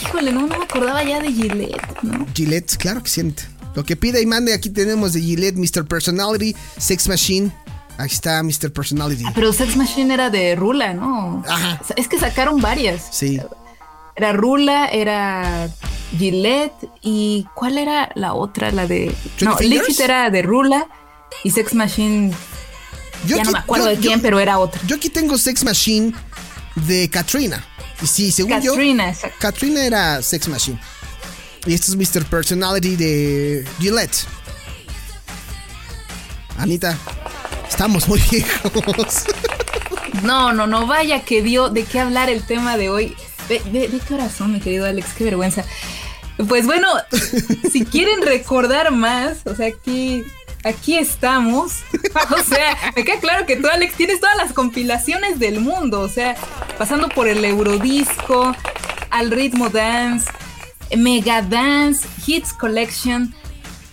[0.03, 2.25] Híjole, no, no me acordaba ya de Gillette, ¿no?
[2.33, 3.43] Gillette, claro que siente.
[3.75, 5.85] Lo que pide y mande, aquí tenemos de Gillette, Mr.
[5.85, 7.51] Personality, Sex Machine.
[7.99, 8.71] Ahí está Mr.
[8.71, 9.25] Personality.
[9.35, 11.43] Pero Sex Machine era de Rula, ¿no?
[11.45, 11.81] Ajá.
[11.97, 13.09] Es que sacaron varias.
[13.11, 13.41] Sí.
[14.15, 15.69] Era Rula, era
[16.17, 18.71] Gillette y ¿cuál era la otra?
[18.71, 19.13] La de...
[19.41, 19.87] No, Fingers?
[19.89, 20.87] Liquid era de Rula
[21.43, 22.33] y Sex Machine...
[23.27, 24.79] Yo ya no me acuerdo yo- de quién, yo- pero era otra.
[24.87, 26.13] Yo aquí tengo Sex Machine
[26.75, 27.65] de Katrina.
[28.01, 29.35] Y sí, según yo, Katrina, exacto.
[29.41, 30.79] Katrina era Sex Machine.
[31.65, 32.23] Y este es Mr.
[32.25, 34.25] Personality de Gillette.
[36.57, 36.97] Anita,
[37.69, 38.71] estamos muy viejos.
[40.23, 43.15] No, no, no, vaya que dio de qué hablar el tema de hoy.
[43.47, 45.63] De, de, de corazón, mi querido Alex, qué vergüenza.
[46.47, 46.87] Pues bueno,
[47.71, 50.23] si quieren recordar más, o sea, aquí,
[50.65, 51.83] aquí estamos.
[52.31, 56.01] O sea, me queda claro que tú, Alex, tienes todas las compilaciones del mundo.
[56.01, 56.35] O sea,
[56.77, 58.55] pasando por el Eurodisco,
[59.09, 60.29] al ritmo dance,
[60.97, 63.33] Mega Dance, Hits Collection.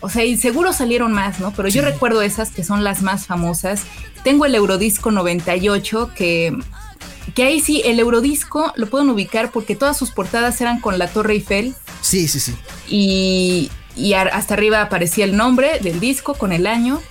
[0.07, 1.53] O sea, y seguro salieron más, ¿no?
[1.53, 3.81] Pero yo recuerdo esas que son las más famosas.
[4.23, 6.57] Tengo el Eurodisco 98, que,
[7.35, 11.09] que ahí sí, el Eurodisco lo pueden ubicar porque todas sus portadas eran con la
[11.09, 12.55] Torre Eiffel Sí, sí, sí.
[12.89, 17.03] y, y hasta arriba aparecía el nombre del disco con el año.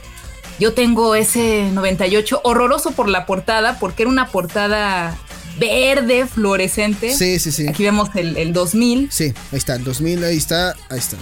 [0.58, 5.18] Yo tengo ese 98, horroroso por la portada, porque era una portada
[5.60, 7.14] verde, fluorescente.
[7.14, 7.68] Sí, sí, sí.
[7.68, 9.10] Aquí vemos el, el 2000.
[9.12, 11.18] Sí, ahí está, el 2000, ahí está, ahí está.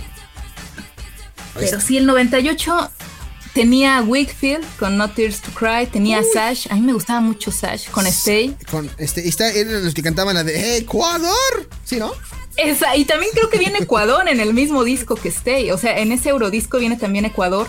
[1.55, 1.81] Ahí Pero está.
[1.81, 2.91] sí, el 98
[3.53, 7.89] tenía Wakefield con No Tears to Cry, tenía Sash, a mí me gustaba mucho Sash
[7.89, 8.55] con Stay.
[8.71, 11.69] Con este, está, eran los que cantaban la de Ecuador.
[11.83, 12.11] Sí, ¿no?
[12.57, 15.97] Esa, y también creo que viene Ecuador en el mismo disco que Stay, o sea,
[15.99, 17.67] en ese Eurodisco viene también Ecuador.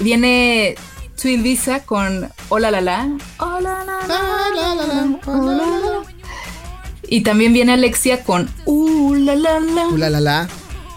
[0.00, 0.76] Viene
[1.16, 3.08] Sweet Visa con Hola la la.
[3.38, 5.18] Hola la la.
[5.26, 6.02] hola, la, la.
[7.08, 9.88] Y también viene Alexia con Uh la la la.
[9.88, 10.48] Uh, la, la, la.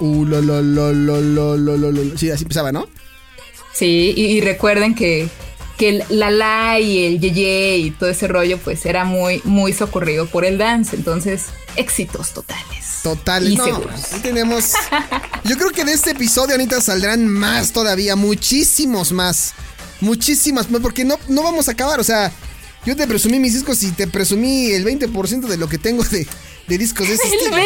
[0.02, 2.18] Uh, lo, lo, lo, lo, lo, lo, lo, lo.
[2.18, 2.90] Sí, así empezaba, ¿no?
[3.72, 5.30] Sí, y, y recuerden que,
[5.78, 9.42] que el la la y el ye ye y todo ese rollo, pues era muy,
[9.44, 10.96] muy socorrido por el dance.
[10.96, 11.46] Entonces,
[11.76, 13.02] éxitos totales.
[13.04, 13.48] Total.
[13.48, 14.02] Y no, seguros.
[14.24, 14.72] tenemos.
[15.44, 19.54] Yo creo que de este episodio, Anita, saldrán más todavía, muchísimos más.
[20.00, 22.00] Muchísimas más, porque no, no vamos a acabar.
[22.00, 22.32] O sea,
[22.86, 26.26] yo te presumí mis discos y te presumí el 20% de lo que tengo de,
[26.68, 27.58] de discos de ese El estilo.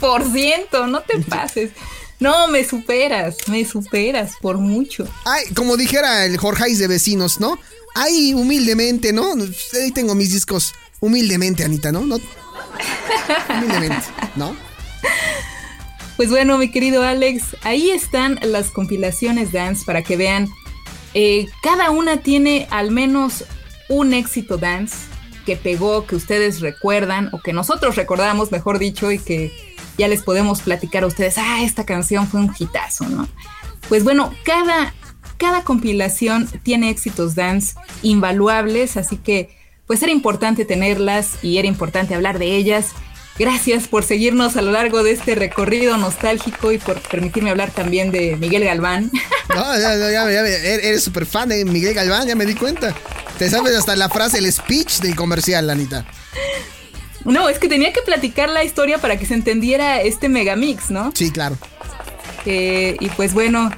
[0.00, 1.70] 20%, no te pases.
[2.18, 5.08] No, me superas, me superas por mucho.
[5.24, 7.58] Ay, como dijera el Jorge de vecinos, ¿no?
[7.94, 9.32] Ay, humildemente, ¿no?
[9.72, 10.74] Ahí tengo mis discos.
[11.00, 12.04] Humildemente, Anita, ¿no?
[12.04, 12.20] no
[13.48, 14.54] humildemente, ¿no?
[16.16, 20.48] Pues bueno, mi querido Alex, ahí están las compilaciones dance para que vean.
[21.14, 23.44] Eh, cada una tiene al menos
[23.88, 25.09] un éxito dance
[25.50, 29.50] que pegó, que ustedes recuerdan, o que nosotros recordamos, mejor dicho, y que
[29.98, 33.26] ya les podemos platicar a ustedes, ah, esta canción fue un hitazo, ¿no?
[33.88, 34.94] Pues bueno, cada,
[35.38, 37.74] cada compilación tiene éxitos dance
[38.04, 42.92] invaluables, así que pues era importante tenerlas y era importante hablar de ellas.
[43.40, 48.10] Gracias por seguirnos a lo largo de este recorrido nostálgico y por permitirme hablar también
[48.10, 49.10] de Miguel Galván.
[49.48, 52.94] No, ya, ya, ya, ya, eres súper fan de Miguel Galván, ya me di cuenta.
[53.36, 56.06] Te sabes hasta la frase, el speech del comercial, Anita.
[57.24, 61.10] No, es que tenía que platicar la historia para que se entendiera este megamix, ¿no?
[61.16, 61.58] Sí, claro.
[62.46, 63.70] Eh, y pues bueno,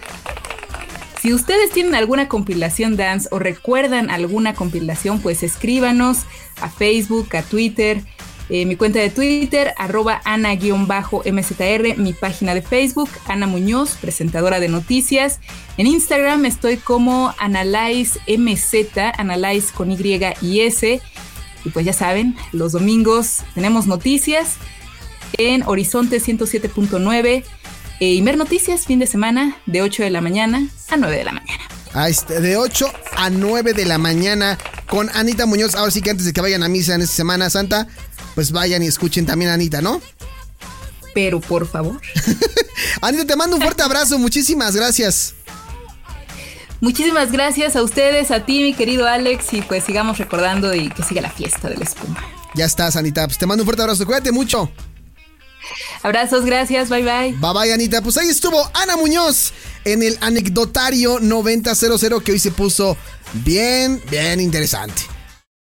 [1.22, 6.26] si ustedes tienen alguna compilación dance o recuerdan alguna compilación, pues escríbanos
[6.60, 8.02] a Facebook, a Twitter.
[8.48, 14.68] Eh, mi cuenta de Twitter, arroba Ana-MZR, mi página de Facebook, Ana Muñoz, presentadora de
[14.68, 15.40] noticias.
[15.76, 21.00] En Instagram estoy como Analyze MZ, Analyze con Y y S.
[21.64, 24.56] Y pues ya saben, los domingos tenemos noticias
[25.38, 27.44] en Horizonte 107.9
[28.00, 31.32] e Imer Noticias, fin de semana, de 8 de la mañana a 9 de la
[31.32, 31.62] mañana.
[31.94, 35.74] Está, de 8 a 9 de la mañana con Anita Muñoz.
[35.74, 37.86] Ahora sí que antes de que vayan a misa en esta Semana Santa,
[38.34, 40.00] pues vayan y escuchen también a Anita, ¿no?
[41.14, 42.00] Pero por favor.
[43.02, 45.34] Anita, te mando un fuerte abrazo, muchísimas gracias.
[46.80, 51.02] Muchísimas gracias a ustedes, a ti, mi querido Alex, y pues sigamos recordando y que
[51.04, 52.18] siga la fiesta de la espuma.
[52.54, 53.26] Ya estás, Anita.
[53.26, 54.04] Pues te mando un fuerte abrazo.
[54.04, 54.70] Cuídate mucho.
[56.02, 57.32] Abrazos, gracias, bye bye.
[57.38, 58.02] Bye bye, Anita.
[58.02, 59.52] Pues ahí estuvo Ana Muñoz
[59.84, 61.62] en el anecdotario 9000
[62.24, 62.96] que hoy se puso
[63.44, 65.11] bien, bien interesante.